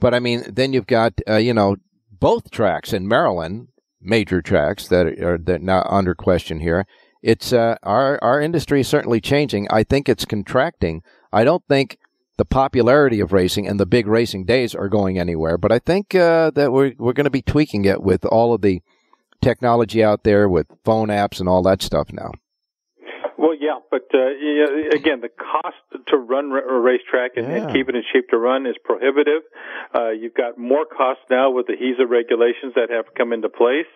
[0.00, 1.76] But I mean, then you've got, uh, you know,
[2.10, 3.68] both tracks in Maryland,
[4.00, 6.86] major tracks that are that now under question here.
[7.22, 9.66] It's uh, our our industry is certainly changing.
[9.70, 11.02] I think it's contracting.
[11.32, 11.98] I don't think
[12.36, 15.56] the popularity of racing and the big racing days are going anywhere.
[15.56, 18.62] But I think uh, that we're we're going to be tweaking it with all of
[18.62, 18.82] the
[19.42, 22.32] technology out there with phone apps and all that stuff now.
[23.36, 25.76] Well, yeah, but uh, again, the cost
[26.08, 27.56] to run a racetrack and, Yeah.
[27.64, 29.42] and keep it in shape to run is prohibitive.
[29.94, 33.90] Uh, you've got more costs now with the HISA regulations that have come into place.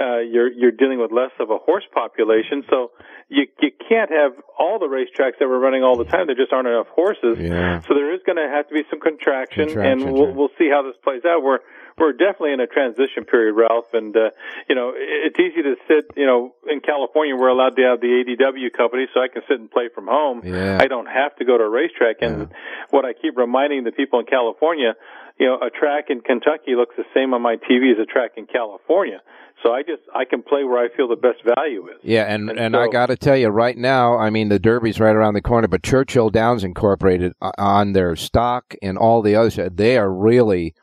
[0.00, 2.90] Uh, you're you're dealing with less of a horse population, so
[3.28, 6.26] you you can't have all the racetracks that we're running all the time.
[6.26, 7.38] There just aren't enough horses.
[7.38, 7.80] Yeah.
[7.82, 10.68] So there is going to have to be some contraction, Contraction, and we'll, we'll see
[10.70, 11.42] how this plays out.
[11.42, 11.60] We're
[11.98, 14.30] we're definitely in a transition period, Ralph, and uh,
[14.68, 16.06] you know it's easy to sit.
[16.16, 19.60] You know, in California, we're allowed to have the ADW company, so I can sit
[19.60, 20.42] and play from home.
[20.44, 20.78] Yeah.
[20.80, 22.16] I don't have to go to a racetrack.
[22.22, 22.52] And
[22.90, 24.94] what I keep reminding the people in California,
[25.38, 28.32] you know, a track in Kentucky looks the same on my TV as a track
[28.36, 29.20] in California.
[29.62, 31.98] So I just I can play where I feel the best value is.
[32.02, 34.98] Yeah, and And and I got to tell you right now, I mean the Derby's
[34.98, 39.36] right around the corner, but Churchill Downs Incorporated uh, on their stock and all the
[39.36, 40.74] others, they are really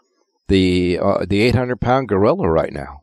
[0.50, 3.02] the uh, the 800 pound gorilla right now.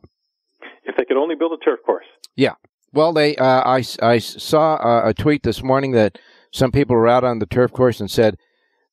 [0.83, 2.05] If they could only build a turf course.
[2.35, 2.53] Yeah.
[2.93, 6.19] Well, they uh, I I saw uh, a tweet this morning that
[6.51, 8.37] some people were out on the turf course and said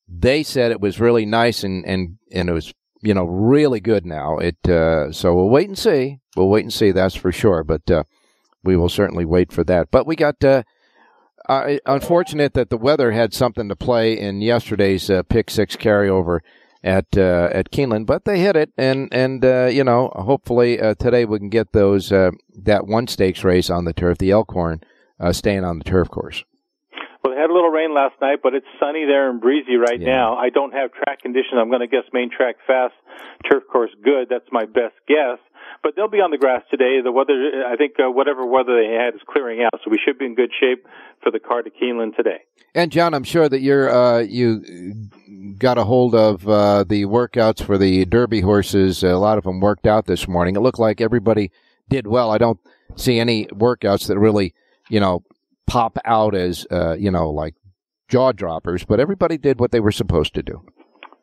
[0.07, 4.05] they said it was really nice and and and it was you know really good
[4.05, 4.39] now.
[4.39, 6.19] It uh, so we'll wait and see.
[6.35, 6.91] We'll wait and see.
[6.91, 7.63] That's for sure.
[7.63, 8.03] But uh,
[8.63, 9.91] we will certainly wait for that.
[9.91, 10.43] But we got.
[10.43, 10.63] Uh,
[11.47, 16.39] uh, unfortunate that the weather had something to play in yesterday's uh, pick six carryover
[16.85, 20.93] at uh, at Keeneland, but they hit it, and and uh, you know hopefully uh,
[20.95, 22.31] today we can get those uh,
[22.63, 24.81] that one stakes race on the turf, the Elkhorn,
[25.19, 26.43] uh, staying on the turf course.
[27.23, 29.99] Well, they had a little rain last night, but it's sunny there and breezy right
[29.99, 30.13] Yeah.
[30.15, 30.35] now.
[30.35, 31.55] I don't have track conditions.
[31.57, 32.93] I'm going to guess main track fast,
[33.51, 34.27] turf course good.
[34.29, 35.39] That's my best guess.
[35.85, 36.99] But they'll be on the grass today.
[37.03, 40.17] The weather, I think, uh, whatever weather they had is clearing out, so we should
[40.17, 40.83] be in good shape
[41.21, 42.39] for the car to Keeneland today.
[42.73, 45.11] And John, I'm sure that you're uh, you
[45.59, 49.03] got a hold of uh, the workouts for the Derby horses.
[49.03, 50.55] A lot of them worked out this morning.
[50.55, 51.51] It looked like everybody
[51.87, 52.31] did well.
[52.31, 52.59] I don't
[52.95, 54.55] see any workouts that really,
[54.89, 55.23] you know,
[55.67, 57.53] pop out as uh, you know like
[58.07, 58.85] jaw droppers.
[58.85, 60.65] But everybody did what they were supposed to do.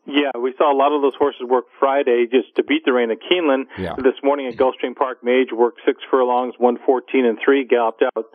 [0.05, 3.11] Yeah, we saw a lot of those horses work Friday just to beat the rain
[3.13, 3.67] at Keeneland.
[3.79, 3.95] Yeah.
[3.97, 8.27] This morning at Gulfstream Park, Mage worked six furlongs, one fourteen and three, galloped out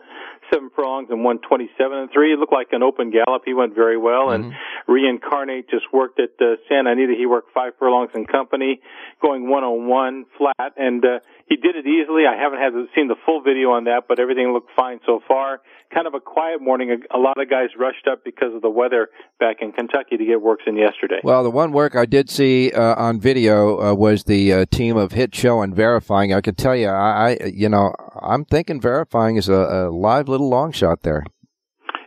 [0.50, 2.32] seven furlongs and one twenty-seven and three.
[2.32, 3.42] It looked like an open gallop.
[3.44, 4.30] He went very well.
[4.30, 4.54] And
[4.86, 7.12] Reincarnate just worked at uh, Santa Anita.
[7.18, 8.80] He worked five furlongs in company,
[9.20, 11.18] going one on one flat, and uh,
[11.48, 12.24] he did it easily.
[12.26, 15.60] I haven't had seen the full video on that, but everything looked fine so far.
[15.92, 16.90] Kind of a quiet morning.
[16.90, 19.08] A, a lot of guys rushed up because of the weather
[19.40, 21.20] back in Kentucky to get works in yesterday.
[21.24, 24.98] Well, the one work I did see uh, on video uh, was the uh, team
[24.98, 26.34] of Hit Show and Verifying.
[26.34, 30.28] I can tell you, I, I you know, I'm thinking Verifying is a, a live
[30.28, 31.24] little long shot there.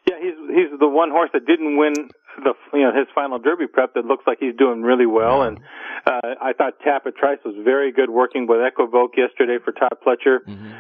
[0.08, 1.94] Yeah, he's he's the one horse that didn't win
[2.38, 5.44] the you know his final Derby prep that looks like he's doing really well.
[5.44, 5.60] And
[6.06, 10.40] uh, I thought Tapit Trice was very good working with Equivoke yesterday for Todd Pletcher.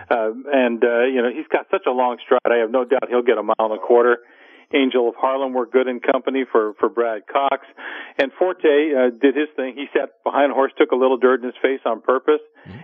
[0.09, 2.41] Uh, and uh, you know he's got such a long stride.
[2.45, 4.19] I have no doubt he'll get a mile and a quarter.
[4.73, 7.67] Angel of Harlem were good in company for for Brad Cox,
[8.17, 9.75] and Forte uh, did his thing.
[9.75, 12.39] He sat behind a horse, took a little dirt in his face on purpose,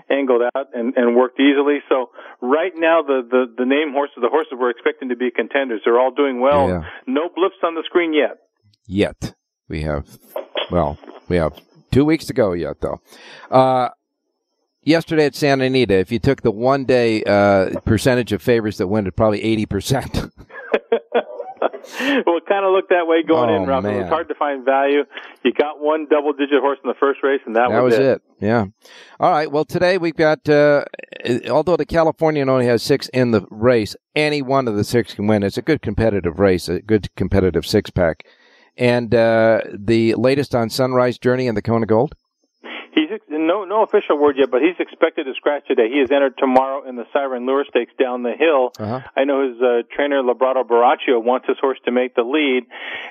[0.09, 1.79] angled out, and and worked easily.
[1.87, 2.11] So
[2.41, 5.99] right now, the the the name horses, the horses we're expecting to be contenders, they're
[5.99, 6.67] all doing well.
[6.67, 6.81] Yeah.
[7.05, 8.39] No blips on the screen yet.
[8.87, 9.35] Yet
[9.67, 10.07] we have,
[10.71, 11.59] well, we have
[11.91, 13.01] two weeks to go yet, though.
[13.51, 13.89] Uh,
[14.81, 18.87] yesterday at Santa Anita, if you took the one day uh, percentage of favorites that
[18.87, 20.15] win, it probably eighty percent.
[21.99, 23.85] well, it kind of looked that way going Oh, in, Ralph.
[23.85, 25.03] It was hard to find value.
[25.43, 28.21] You got one double-digit horse in the first race, and that, That was it.
[28.39, 28.65] Yeah.
[29.19, 29.51] All right.
[29.51, 30.85] Well, today we've got, uh,
[31.49, 35.27] although the Californian only has six in the race, any one of the six can
[35.27, 35.43] win.
[35.43, 38.25] It's a good competitive race, a good competitive six pack.
[38.77, 42.13] And uh, the latest on Sunrise Journey and the Kona Gold?
[42.93, 45.87] He's ex- no no official word yet, but he's expected to scratch today.
[45.89, 48.71] He is entered tomorrow in the Siren Lure Stakes down the hill.
[48.79, 49.01] Uh-huh.
[49.15, 52.63] I know his uh, trainer Labrato Baraccio wants his horse to make the lead,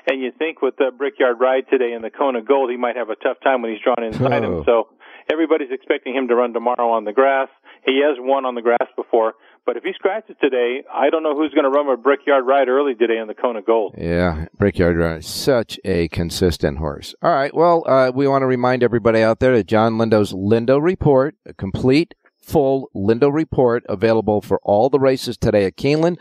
[0.09, 3.09] and you think with the Brickyard ride today in the Kona Gold, he might have
[3.09, 4.59] a tough time when he's drawn inside Oh.
[4.59, 4.63] him.
[4.65, 4.87] So
[5.31, 7.47] everybody's expecting him to run tomorrow on the grass.
[7.85, 9.35] He has won on the grass before,
[9.67, 12.69] but if he scratches today, I don't know who's going to run a Brickyard ride
[12.69, 13.95] early today in the Kona Gold.
[13.97, 17.13] Yeah, Brickyard Runner, such a consistent horse.
[17.21, 20.81] All right, well, uh, we want to remind everybody out there that John Lindo's Lindo
[20.81, 26.15] Report, a complete, full Lindo Report, available for all the races today at Keeneland,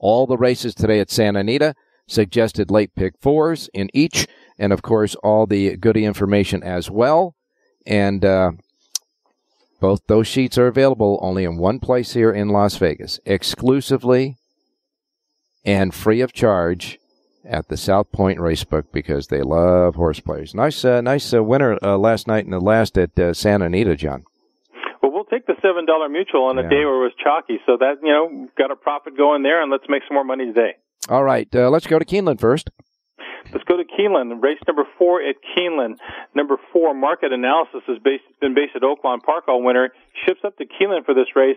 [0.00, 1.76] all the races today at Santa Anita,
[2.08, 4.26] suggested late pick fours in each,
[4.58, 7.36] and of course, all the goodie information as well.
[7.86, 8.52] And uh,
[9.80, 14.36] both those sheets are available only in one place here in Las Vegas, exclusively
[15.64, 16.98] and free of charge
[17.44, 20.54] at the South Point Racebook because they love horse players.
[20.54, 23.96] Nice, uh, nice uh, winner uh, last night and the last at uh, Santa Anita,
[23.96, 24.24] John.
[25.02, 26.68] Well, we'll take the seven dollar mutuel on a Yeah.
[26.68, 29.70] day where it was chalky, so that you know got a profit going there, and
[29.70, 30.76] let's make some more money today.
[31.08, 32.70] All right, uh, let's go to Keeneland first.
[33.52, 34.42] Let's go to Keeneland.
[34.42, 35.96] Race number four at Keeneland.
[36.34, 39.92] Number four, market analysis has based, been based at Oaklawn Park all winter.
[40.26, 41.56] Ships up to Keeneland for this race.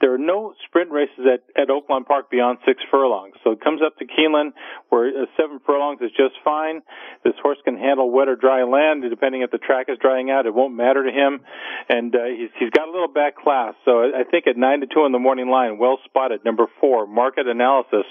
[0.00, 3.34] There are no sprint races at, at Oaklawn Park beyond six furlongs.
[3.42, 4.52] So it comes up to Keeneland
[4.88, 6.82] where uh, seven furlongs is just fine.
[7.24, 10.46] This horse can handle wet or dry land depending if the track is drying out.
[10.46, 11.40] It won't matter to him.
[11.88, 13.74] And uh, he's, he's got a little back class.
[13.84, 16.44] So I, I think at nine to two in the morning line, well spotted.
[16.44, 18.06] Number four, market analysis,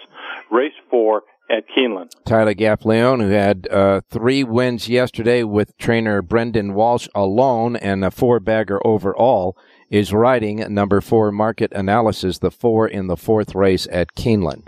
[0.51, 2.11] race four at Keeneland.
[2.25, 8.11] Tyler Gaffalione, who had uh, three wins yesterday with trainer Brendan Walsh alone and a
[8.11, 9.57] four bagger overall,
[9.89, 14.67] is riding number four market analysis, the four in the fourth race at Keeneland.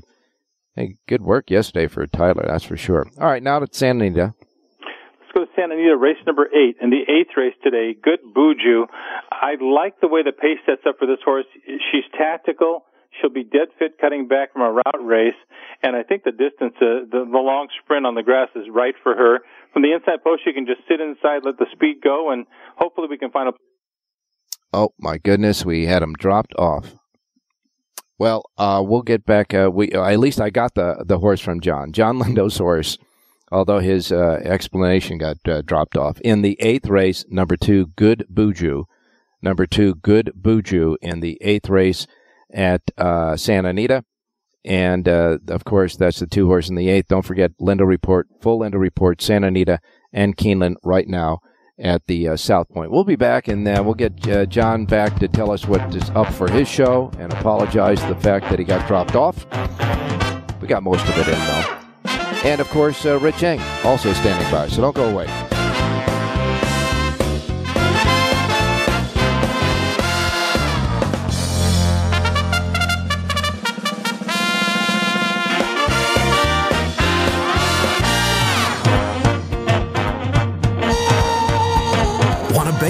[0.75, 3.07] Hey, good work yesterday for Tyler, that's for sure.
[3.19, 4.34] All right, now to Santa Anita.
[4.81, 6.77] Let's go to Santa Anita, race number eight.
[6.81, 8.88] In the eighth race today, Good Buju.
[9.31, 11.45] I like the way the pace sets up for this horse.
[11.91, 12.86] She's tactical.
[13.20, 15.38] She'll be dead fit cutting back from a route race.
[15.84, 18.95] And I think the distance, uh, the, the long sprint on the grass is right
[19.03, 19.39] for her.
[19.72, 22.45] From the inside post, she can just sit inside, let the speed go, and
[22.78, 23.53] hopefully we can find a
[24.76, 26.95] Oh my goodness, we had him dropped off.
[28.18, 29.53] Well, uh, we'll get back.
[29.53, 32.97] Uh, we uh, at least I got the the horse from John, John Lindo's horse.
[33.51, 38.26] Although his uh, explanation got uh, dropped off in the eighth race, number two, Good
[38.34, 38.86] Buju,
[39.43, 42.07] number two, Good Buju in the eighth race
[42.51, 44.03] at uh, Santa Anita,
[44.65, 47.07] and uh, of course that's the two horse in the eighth.
[47.07, 49.79] Don't forget Lindo Report, full Lindo Report, Santa Anita
[50.11, 51.39] and Keeneland right now
[51.79, 52.91] at the uh, South Point.
[52.91, 56.09] We'll be back and uh, we'll get uh, John back to tell us what is
[56.11, 59.45] up for his show and apologize for the fact that he got dropped off.
[60.61, 61.79] We got most of it in though.
[62.45, 65.53] And of course, uh, Rich Eng also standing by, so don't go away.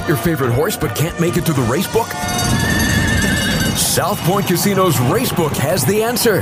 [0.04, 2.08] Bet your favorite horse but can't make it to the race book?
[3.78, 6.42] South Point Casino's Racebook has the answer.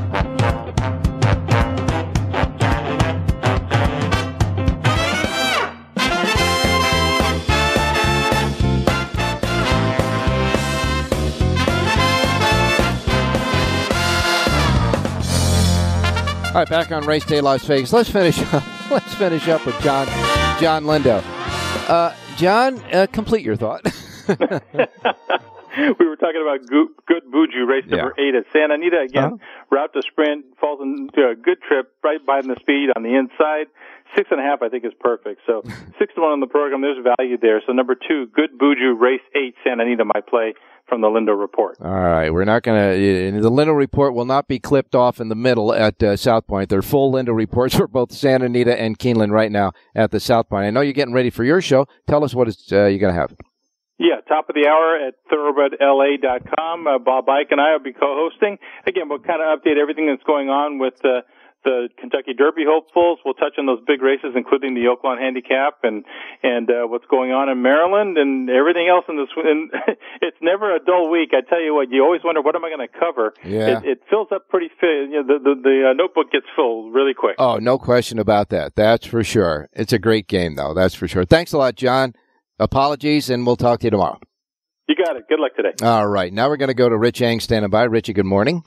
[16.61, 17.91] Right, back on Race Day Las Vegas.
[17.91, 18.63] Let's finish up.
[18.91, 20.05] Let's finish up with John
[20.59, 21.23] John Lindo.
[21.89, 23.81] Uh, John, uh, complete your thought.
[24.27, 24.35] we
[26.05, 28.23] were talking about good, good Buju race number Yeah.
[28.23, 29.23] eight at Santa Anita again.
[29.23, 29.37] Uh-huh.
[29.71, 33.65] Route to sprint falls into a good trip right by the speed on the inside.
[34.15, 35.41] Six and a half, I think, is perfect.
[35.47, 35.63] So
[35.99, 36.81] six to one on the program.
[36.81, 37.61] There's value there.
[37.65, 40.53] So number two, good Buju race eight Santa Anita, my play
[40.91, 41.77] from the Lindo report.
[41.79, 43.39] All right, we're not going to.
[43.39, 46.69] The Lindo report will not be clipped off in the middle at uh, South Point.
[46.69, 50.49] They're full Lindo reports for both Santa Anita and Keeneland right now at the South
[50.49, 50.65] Point.
[50.65, 51.87] I know you're getting ready for your show.
[52.09, 53.33] Tell us what it's, uh, you're going to have.
[53.99, 56.87] Yeah, top of the hour at thoroughbredla.com.
[56.87, 58.57] Uh, Bob Ike and I will be co-hosting.
[58.85, 61.21] Again, we'll kind of update everything that's going on with uh,
[61.63, 63.19] the Kentucky Derby hopefuls.
[63.23, 66.03] We'll touch on those big races, including the Oaklawn Handicap and
[66.43, 69.29] and uh, what's going on in Maryland and everything else in this.
[69.37, 69.71] And
[70.21, 71.31] it's never a dull week.
[71.33, 73.33] I tell you what, you always wonder what am I going to cover.
[73.43, 73.79] Yeah.
[73.79, 74.69] It, it fills up pretty.
[74.79, 77.35] Fi- you know, the the, the uh, notebook gets full really quick.
[77.37, 78.75] Oh, no question about that.
[78.75, 79.69] That's for sure.
[79.73, 80.73] It's a great game, though.
[80.73, 81.25] That's for sure.
[81.25, 82.13] Thanks a lot, John.
[82.59, 84.19] Apologies, and we'll talk to you tomorrow.
[84.87, 85.23] You got it.
[85.29, 85.73] Good luck today.
[85.83, 86.31] All right.
[86.33, 87.83] Now we're going to go to Rich Eng standing by.
[87.83, 88.63] Richie, good morning.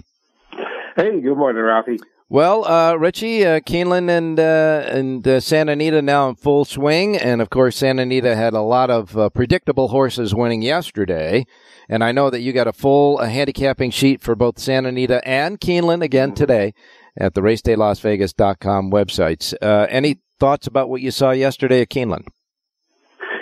[0.97, 1.99] Hey, good morning, Ralphie.
[2.30, 7.18] Well, uh, Richie, uh, Keeneland and uh, and uh, Santa Anita now in full swing,
[7.18, 11.44] and of course, Santa Anita had a lot of uh, predictable horses winning yesterday,
[11.86, 15.20] and I know that you got a full uh, handicapping sheet for both Santa Anita
[15.28, 16.72] and Keeneland again today
[17.14, 19.52] at the RacedayLasVegas.com websites.
[19.60, 22.26] Uh, any thoughts about what you saw yesterday at Keeneland?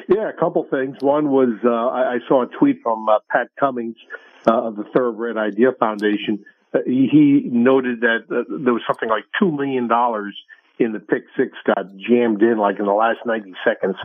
[0.09, 0.97] Yeah, a couple things.
[1.01, 3.97] One was I, I saw a tweet from Pat Cummings
[4.45, 6.45] of the Thoroughbred Idea Foundation.
[6.75, 10.35] Uh, he, noted that uh, there was something like two million dollars
[10.79, 13.97] in the pick six got jammed in like in the last ninety seconds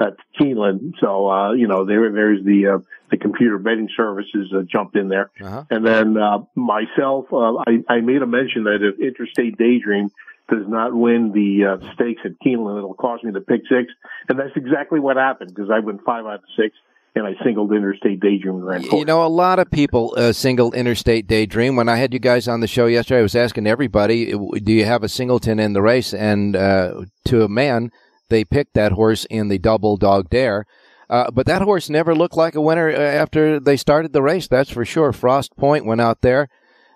[0.00, 0.94] at Keeneland.
[1.00, 2.78] So uh, you know there there's the uh,
[3.10, 5.30] the computer betting services uh, jumped in there.
[5.40, 5.64] Uh-huh.
[5.70, 10.10] And then uh, myself, uh, I, I made a mention that if Interstate Daydream
[10.48, 13.92] does not win the uh, stakes at Keeneland, it'll cost me the pick six.
[14.28, 16.74] And that's exactly what happened because I went five out of six
[17.14, 19.06] and I singled Interstate Daydream ran You fourth.
[19.06, 21.76] know, a lot of people uh, single Interstate Daydream.
[21.76, 24.84] When I had you guys on the show yesterday, I was asking everybody, do you
[24.84, 26.14] have a singleton in the race?
[26.14, 27.90] And uh, to a man,
[28.28, 30.66] they picked that horse in the double dog dare.
[31.10, 34.46] Uh, but that horse never looked like a winner uh, after they started the race.
[34.46, 35.12] That's for sure.
[35.12, 36.48] Frost Point went out there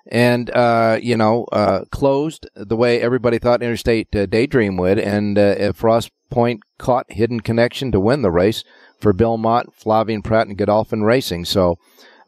[0.07, 4.99] and, uh, you know, uh, closed the way everybody thought Interstate uh, Daydream would.
[4.99, 8.65] And uh, Frost Point caught Hidden Connection to win the race
[9.03, 11.45] for Bill Mott, Flavien Pratt, and Godolphin Racing.
[11.45, 11.79] So,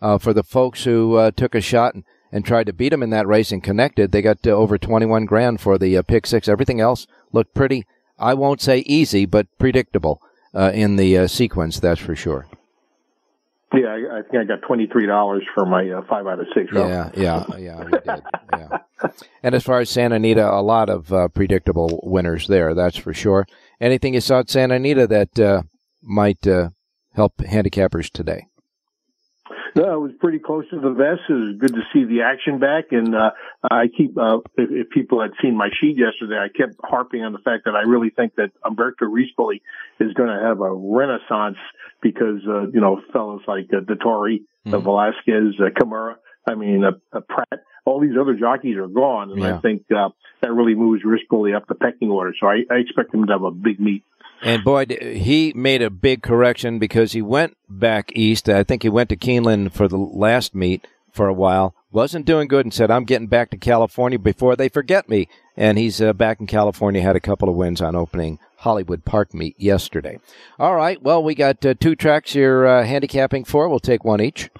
[0.03, 3.03] uh, for the folks who uh, took a shot and, and tried to beat him
[3.03, 6.49] in that race and connected, they got over 21 grand for the uh, pick six.
[6.49, 7.87] Everything else looked pretty,
[8.19, 10.21] I won't say easy, but predictable
[10.55, 12.47] uh, in the uh, sequence, that's for sure.
[13.73, 16.47] Yeah, I, I think I got twenty three dollars for my uh, five out of
[16.55, 16.71] six.
[16.73, 18.23] Yeah, yeah, yeah, we did.
[18.53, 18.79] Yeah.
[19.43, 23.13] And as far as Santa Anita, a lot of uh, predictable winners there, that's for
[23.13, 23.47] sure.
[23.81, 25.63] Anything you saw at Santa Anita that uh,
[26.05, 26.71] might uh,
[27.15, 28.47] help handicappers today?
[29.77, 31.23] No, it was pretty close to the vest.
[31.29, 32.93] It was good to see the action back.
[32.93, 33.33] And, uh,
[33.69, 37.33] I keep, uh, if, if people had seen my sheet yesterday, I kept harping on
[37.33, 39.63] the fact that I really think that Umberto Rispoli
[39.99, 41.57] is going to have a renaissance
[42.01, 46.93] because, uh, you know, fellows like uh, Dettori, uh, Velasquez, uh, Camara, I mean, uh,
[47.13, 49.33] uh, Pratt, all these other jockeys are gone.
[49.33, 49.57] And Yeah.
[49.57, 52.33] I think, uh, that really moves Rispoli up the pecking order.
[52.39, 54.05] So I, I expect him to have a big meet.
[54.43, 58.49] And boy, he made a big correction because he went back east.
[58.49, 61.75] I think he went to Keeneland for the last meet for a while.
[61.93, 65.29] Wasn't doing good and said, I'm getting back to California before they forget me.
[65.57, 69.33] And he's uh, back in California, had a couple of wins on opening Hollywood Park
[69.33, 70.19] meet yesterday.
[70.59, 71.01] All right.
[71.01, 73.69] Well, we got uh, two tracks you're uh, handicapping for.
[73.69, 74.51] We'll take one each.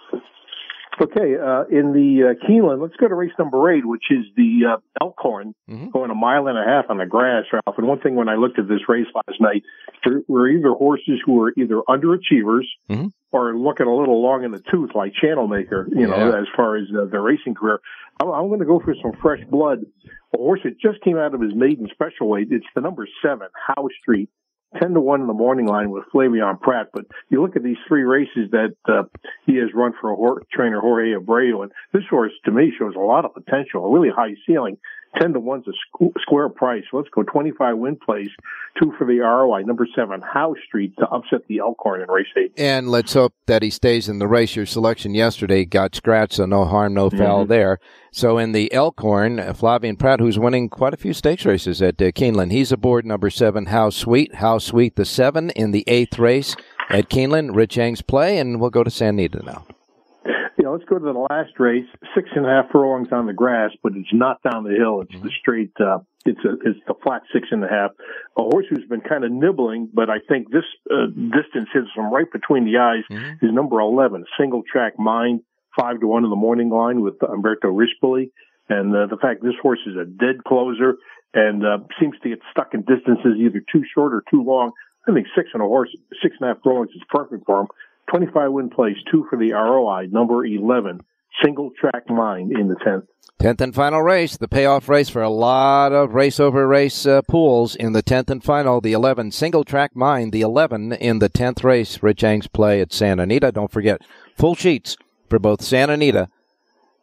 [1.01, 4.61] Okay, uh, in the uh, Keeneland, let's go to race number eight, which is the
[4.75, 5.91] uh, Elkhorn, Mhm.
[5.93, 7.77] going a mile and a half on the grass, Ralph.
[7.79, 9.65] And one thing when I looked at this race last night,
[10.05, 13.11] there were either horses who were either underachievers Mhm.
[13.33, 16.39] or looking a little long in the tooth, like Channel Maker, you know, Yeah.
[16.39, 17.81] as far as uh, their racing career.
[18.23, 19.81] I'm, I'm going to go for some fresh blood.
[20.33, 22.49] A horse that just came out of his maiden special weight.
[22.53, 24.29] It's the number seven, Howe Street.
[24.81, 26.89] 10 to 1 in the morning line with Flavien Pratt.
[26.93, 29.05] But you look at these three races that uh,
[29.47, 32.95] he has run for a hor- trainer Jorge Abreu, and this horse to me shows
[32.97, 34.77] a lot of potential, a really high ceiling.
[35.21, 36.85] 10 to 1's a squ- square price.
[36.93, 38.31] Let's go 25 win plays,
[38.81, 39.63] two for the ROI.
[39.63, 42.53] Number seven, Howe Street to upset the Elkhorn in race eight.
[42.57, 44.57] And let's hope that he stays in the race.
[44.57, 47.79] Your selection yesterday got scratched, so no harm, no foul there.
[48.13, 52.01] So in the Elkhorn, uh, Flavien Pratt, who's winning quite a few stakes races at
[52.01, 54.37] uh, Keeneland, he's aboard number seven, How Sweet.
[54.37, 56.55] How Sweet, the seven in the eighth race
[56.91, 57.55] at Keeneland.
[57.55, 59.67] Rich Eng's play, and we'll go to Santa Anita now.
[60.75, 61.87] Let's go to the last race.
[62.17, 65.03] Six and a half furlongs on the grass, but it's not down the hill.
[65.03, 65.71] It's the straight.
[65.79, 67.93] Uh, it's a it's the flat six and a half.
[68.37, 72.13] A horse who's been kind of nibbling, but I think this uh, distance hits him
[72.13, 73.05] right between the eyes.
[73.41, 75.43] Is number eleven, single track mind,
[75.79, 78.33] five to one in the morning line with Umberto Rispoli,
[78.69, 80.97] and uh, the fact this horse is a dead closer
[81.35, 84.73] and uh, seems to get stuck in distances either too short or too long.
[85.07, 87.69] I think six and a horse, six and a half furlongs is perfect for him.
[88.11, 91.01] 25 win place, two for the ROI, number 11,
[91.43, 93.07] single track mind in the 10th.
[93.39, 97.21] Tenth and final race, the payoff race for a lot of race over race uh,
[97.23, 98.81] pools in the tenth and final.
[98.81, 102.03] The eleven single track mind, the eleven in the tenth race.
[102.03, 103.51] Rich Eng's play at Santa Anita.
[103.53, 104.01] Don't forget
[104.37, 104.97] full sheets
[105.29, 106.29] for both Santa Anita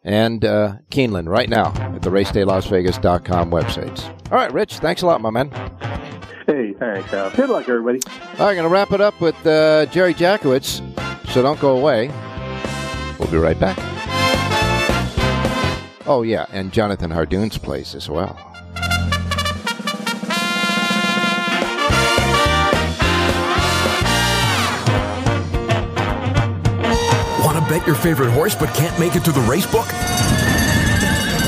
[0.04, 4.06] and uh, Keeneland right now at the RacedayLasVegas.com websites.
[4.32, 5.52] All right, Rich, thanks a lot, my man.
[6.47, 7.29] Hey, thanks, Al.
[7.31, 7.99] Good luck, everybody.
[8.39, 10.81] All right, going to wrap it up with uh, Jerry Jacovitz.
[11.29, 12.07] So don't go away.
[13.19, 13.77] We'll be right back.
[16.07, 18.35] Oh, yeah, and Jonathan Hardoon's place as well.
[27.45, 29.85] Want to bet your favorite horse but can't make it to the race book?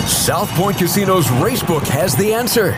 [0.07, 2.77] South Point Casino's Racebook has the answer.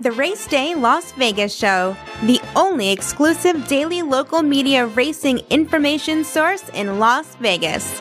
[0.00, 6.66] The Race Day Las Vegas Show, the only exclusive daily local media racing information source
[6.70, 8.00] in Las Vegas.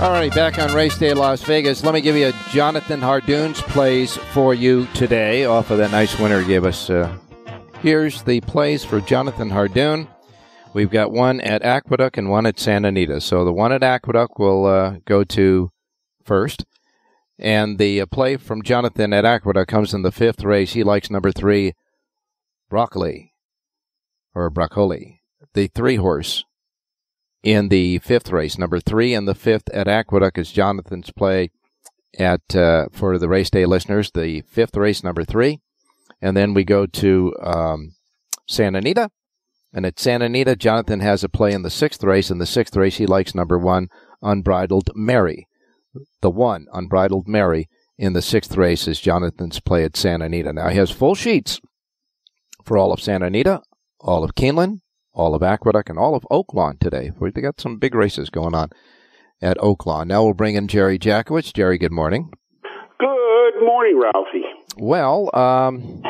[0.00, 1.84] All right, back on Race Day Las Vegas.
[1.84, 6.18] Let me give you a Jonathan Hardoon's plays for you today off of that nice
[6.18, 6.88] winner he gave us.
[6.88, 7.14] Uh,
[7.82, 10.08] here's the plays for Jonathan Hardoon.
[10.72, 13.20] We've got one at Aqueduct and one at Santa Anita.
[13.20, 15.70] So the one at Aqueduct will uh, go to
[16.24, 16.64] first.
[17.38, 20.72] And the uh, play from Jonathan at Aqueduct comes in the fifth race.
[20.72, 21.74] He likes number three,
[22.70, 23.32] Broccoli,
[24.34, 25.20] or Broccoli,
[25.52, 26.44] the three horse
[27.42, 28.58] in the fifth race.
[28.58, 31.50] Number three in the fifth at Aqueduct is Jonathan's play
[32.18, 34.10] at uh, for the race day listeners.
[34.10, 35.60] The fifth race, number three,
[36.22, 37.94] and then we go to um,
[38.46, 39.10] Santa Anita.
[39.72, 42.30] And at Santa Anita, Jonathan has a play in the sixth race.
[42.30, 43.88] In the sixth race, he likes number one,
[44.22, 45.46] Unbridled Mary.
[46.20, 47.68] The one, Unbridled Mary,
[47.98, 50.52] in the sixth race is Jonathan's play at Santa Anita.
[50.52, 51.60] Now he has full sheets
[52.64, 53.62] for all of Santa Anita,
[54.00, 54.80] all of Keeneland,
[55.12, 57.10] all of Aqueduct, and all of Oaklawn today.
[57.18, 58.70] We've got some big races going on
[59.40, 60.08] at Oaklawn.
[60.08, 61.52] Now we'll bring in Jerry Jacovitz.
[61.52, 62.30] Jerry, good morning.
[62.98, 64.44] Good morning, Ralphie.
[64.76, 66.02] Well, um,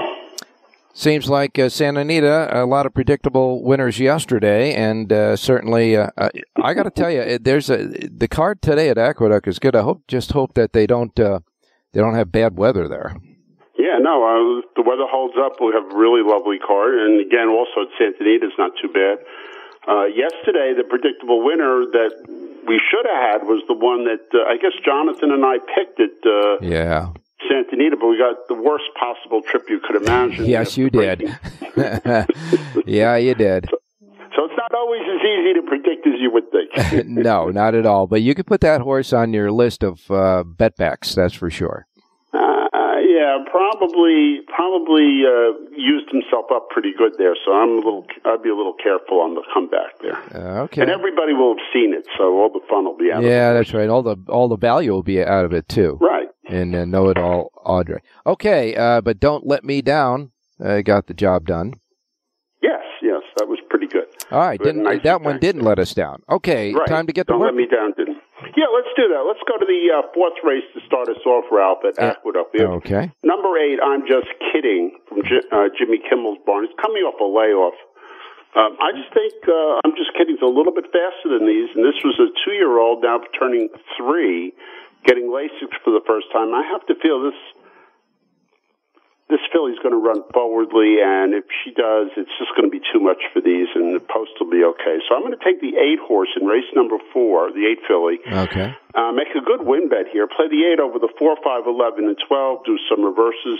[0.96, 6.08] seems like uh, Santa Anita, a lot of predictable winners yesterday, and uh, certainly, uh,
[6.16, 6.30] I,
[6.62, 9.76] I got to tell you, there's a the card today at Aqueduct is good.
[9.76, 11.40] I hope, just hope that they don't uh,
[11.92, 13.16] they don't have bad weather there.
[13.78, 15.60] Yeah, no, uh, the weather holds up.
[15.60, 18.88] We have a really lovely card, and again, also at Santa Anita is not too
[18.88, 19.18] bad.
[19.86, 22.10] Uh, yesterday, the predictable winner that
[22.66, 26.00] we should have had was the one that uh, I guess Jonathan and I picked
[26.00, 27.12] at uh, Yeah.
[27.48, 30.46] Santa Anita, but we got the worst possible trip you could imagine.
[30.46, 31.22] Yes, you did.
[32.86, 33.68] yeah, you did.
[34.34, 37.06] So it's not always as easy to predict as you would think.
[37.08, 38.06] no, not at all.
[38.06, 41.14] But you could put that horse on your list of uh, betbacks.
[41.14, 41.86] That's for sure.
[42.34, 47.34] Uh, yeah, probably probably uh, used himself up pretty good there.
[47.44, 50.18] So I'm a little I'd be a little careful on the comeback there.
[50.34, 50.82] Uh, okay.
[50.82, 53.22] And everybody will have seen it, so all the fun will be out.
[53.22, 53.88] Yeah, that's right.
[53.88, 55.98] All the all the value will be out of it too.
[56.00, 56.28] Right.
[56.48, 58.00] And uh, know it all, Audrey.
[58.24, 60.30] Okay, uh, but don't let me down.
[60.64, 61.74] Uh, got the job done.
[62.62, 64.06] Yes, yes, that was pretty good.
[64.30, 66.22] All right, didn't nice that one didn't let us down.
[66.30, 66.86] Okay, Right.
[66.88, 68.18] time to get to Don't let me down, didn't.
[68.56, 69.24] Yeah, let's do that.
[69.26, 72.54] Let's go to the uh, fourth race to start us off, Ralph, at Aqueduct.
[72.54, 73.12] We Okay.
[73.22, 76.64] Number eight, I'm just kidding, from J- uh, Jimmy Kimmel's barn.
[76.64, 77.74] It's coming off a layoff.
[78.56, 80.34] Um, I just think uh, I'm just kidding.
[80.40, 83.68] It's a little bit faster than these, and this was a two-year-old now turning
[83.98, 84.54] three,
[85.06, 86.52] getting Lasix for the first time.
[86.52, 87.38] I have to feel this
[89.28, 92.78] this filly's going to run forwardly, and if she does, it's just going to be
[92.94, 95.02] too much for these, and the post will be okay.
[95.02, 98.22] So I'm going to take the eight horse in race number four, the eight filly.
[98.22, 98.70] Okay.
[98.94, 100.30] Uh, make a good win bet here.
[100.30, 102.62] Play the eight over the four, five, eleven, and twelve.
[102.64, 103.58] Do some reverses.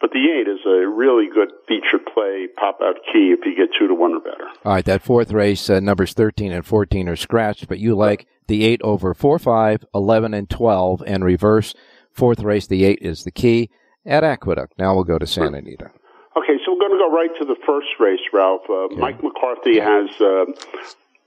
[0.00, 3.70] But the eight is a really good feature play, pop out key if you get
[3.76, 4.46] two to one or better.
[4.64, 8.26] All right, that fourth race, uh, numbers 13 and 14 are scratched, but you like
[8.46, 11.74] the 8 over 4, 5, 11, and 12, and reverse.
[12.12, 13.70] Fourth race, the 8 is the key
[14.06, 14.78] at Aqueduct.
[14.78, 15.90] Now we'll go to Santa Anita.
[16.36, 18.62] Okay, so we're going to go right to the first race, Ralph.
[18.70, 20.44] Uh, Mike McCarthy has uh,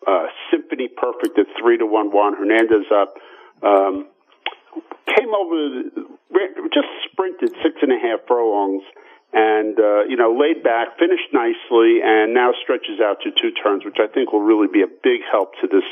[0.08, 3.16] uh, Symphony Perfect at 3 to 1, Juan Hernandez up.
[3.62, 4.08] Um,
[5.18, 5.84] came over,
[6.74, 8.84] just sprinted six and a half furlongs,
[9.34, 13.86] and uh, you know laid back, finished nicely, and now stretches out to two turns,
[13.86, 15.88] which I think will really be a big help to this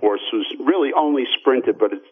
[0.00, 2.06] horse, who's really only sprinted, but it's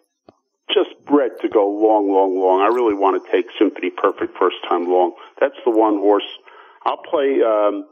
[0.72, 2.60] just bred to go long, long, long.
[2.62, 5.12] I really want to take Symphony Perfect first time long.
[5.40, 6.26] That's the one horse.
[6.84, 7.84] I'll play um,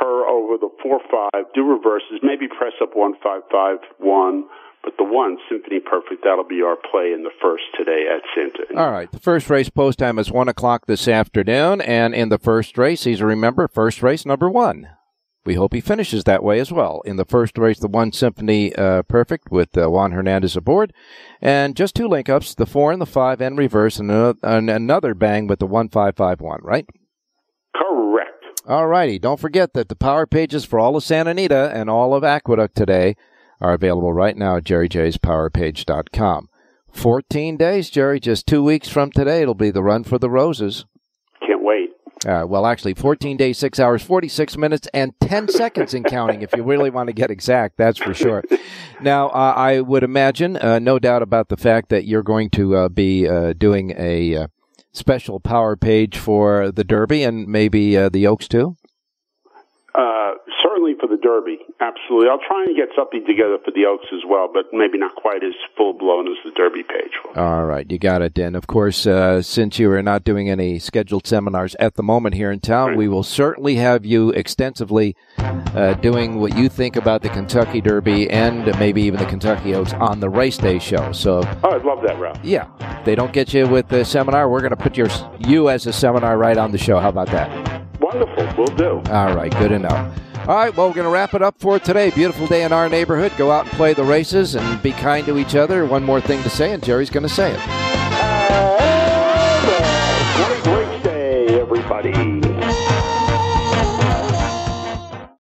[0.00, 4.44] her over the four five, do reverses, maybe press up one five five one.
[4.82, 8.80] But the one, Symphony Perfect, that'll be our play in the first today at Santa.
[8.80, 9.10] All right.
[9.10, 11.80] The first race post time is 1 o'clock this afternoon.
[11.80, 14.88] And in the first race, he's a remember, first race number one.
[15.44, 17.00] We hope he finishes that way as well.
[17.04, 20.92] In the first race, the one Symphony uh, Perfect with uh, Juan Hernandez aboard.
[21.40, 24.70] And just two link ups, the four and the five and reverse, and another, and
[24.70, 26.86] another bang with the one five five one, right?
[27.74, 28.44] Correct.
[28.68, 29.18] All righty.
[29.18, 32.76] Don't forget that the power pages for all of Santa Anita and all of Aqueduct
[32.76, 33.16] today
[33.62, 36.48] are available right now at jerryjspowerpage.com.
[36.92, 40.84] 14 days, Jerry, just two weeks from today, it'll be the run for the roses.
[41.40, 41.90] Can't wait.
[42.26, 46.54] Uh, well, actually, 14 days, 6 hours, 46 minutes, and 10 seconds in counting, if
[46.54, 48.44] you really want to get exact, that's for sure.
[49.00, 52.76] Now, uh, I would imagine, uh, no doubt about the fact that you're going to
[52.76, 54.46] uh, be uh, doing a uh,
[54.92, 58.76] special power page for the Derby and maybe the Oaks too?
[60.62, 62.28] Certainly for the Derby, absolutely.
[62.28, 65.42] I'll try and get something together for the Oaks as well, but maybe not quite
[65.42, 67.12] as full blown as the Derby page.
[67.34, 68.38] All right, you got it.
[68.38, 72.36] And of course, uh, since you are not doing any scheduled seminars at the moment
[72.36, 72.98] here in town, right.
[72.98, 78.30] we will certainly have you extensively uh, doing what you think about the Kentucky Derby
[78.30, 81.10] and maybe even the Kentucky Oaks on the race day show.
[81.12, 82.38] So, oh, I'd love that, Ralph.
[82.44, 85.08] Yeah, if they don't get you with the seminar, we're going to put your
[85.40, 87.00] you as a seminar right on the show.
[87.00, 87.82] How about that?
[88.00, 88.54] Wonderful.
[88.56, 89.10] We'll do.
[89.10, 89.50] All right.
[89.58, 90.18] Good enough.
[90.48, 90.76] All right.
[90.76, 92.10] Well, we're going to wrap it up for today.
[92.10, 93.32] Beautiful day in our neighborhood.
[93.38, 95.86] Go out and play the races and be kind to each other.
[95.86, 97.60] One more thing to say, and Jerry's going to say it.
[98.14, 98.76] Uh,
[100.64, 102.31] great race day, everybody.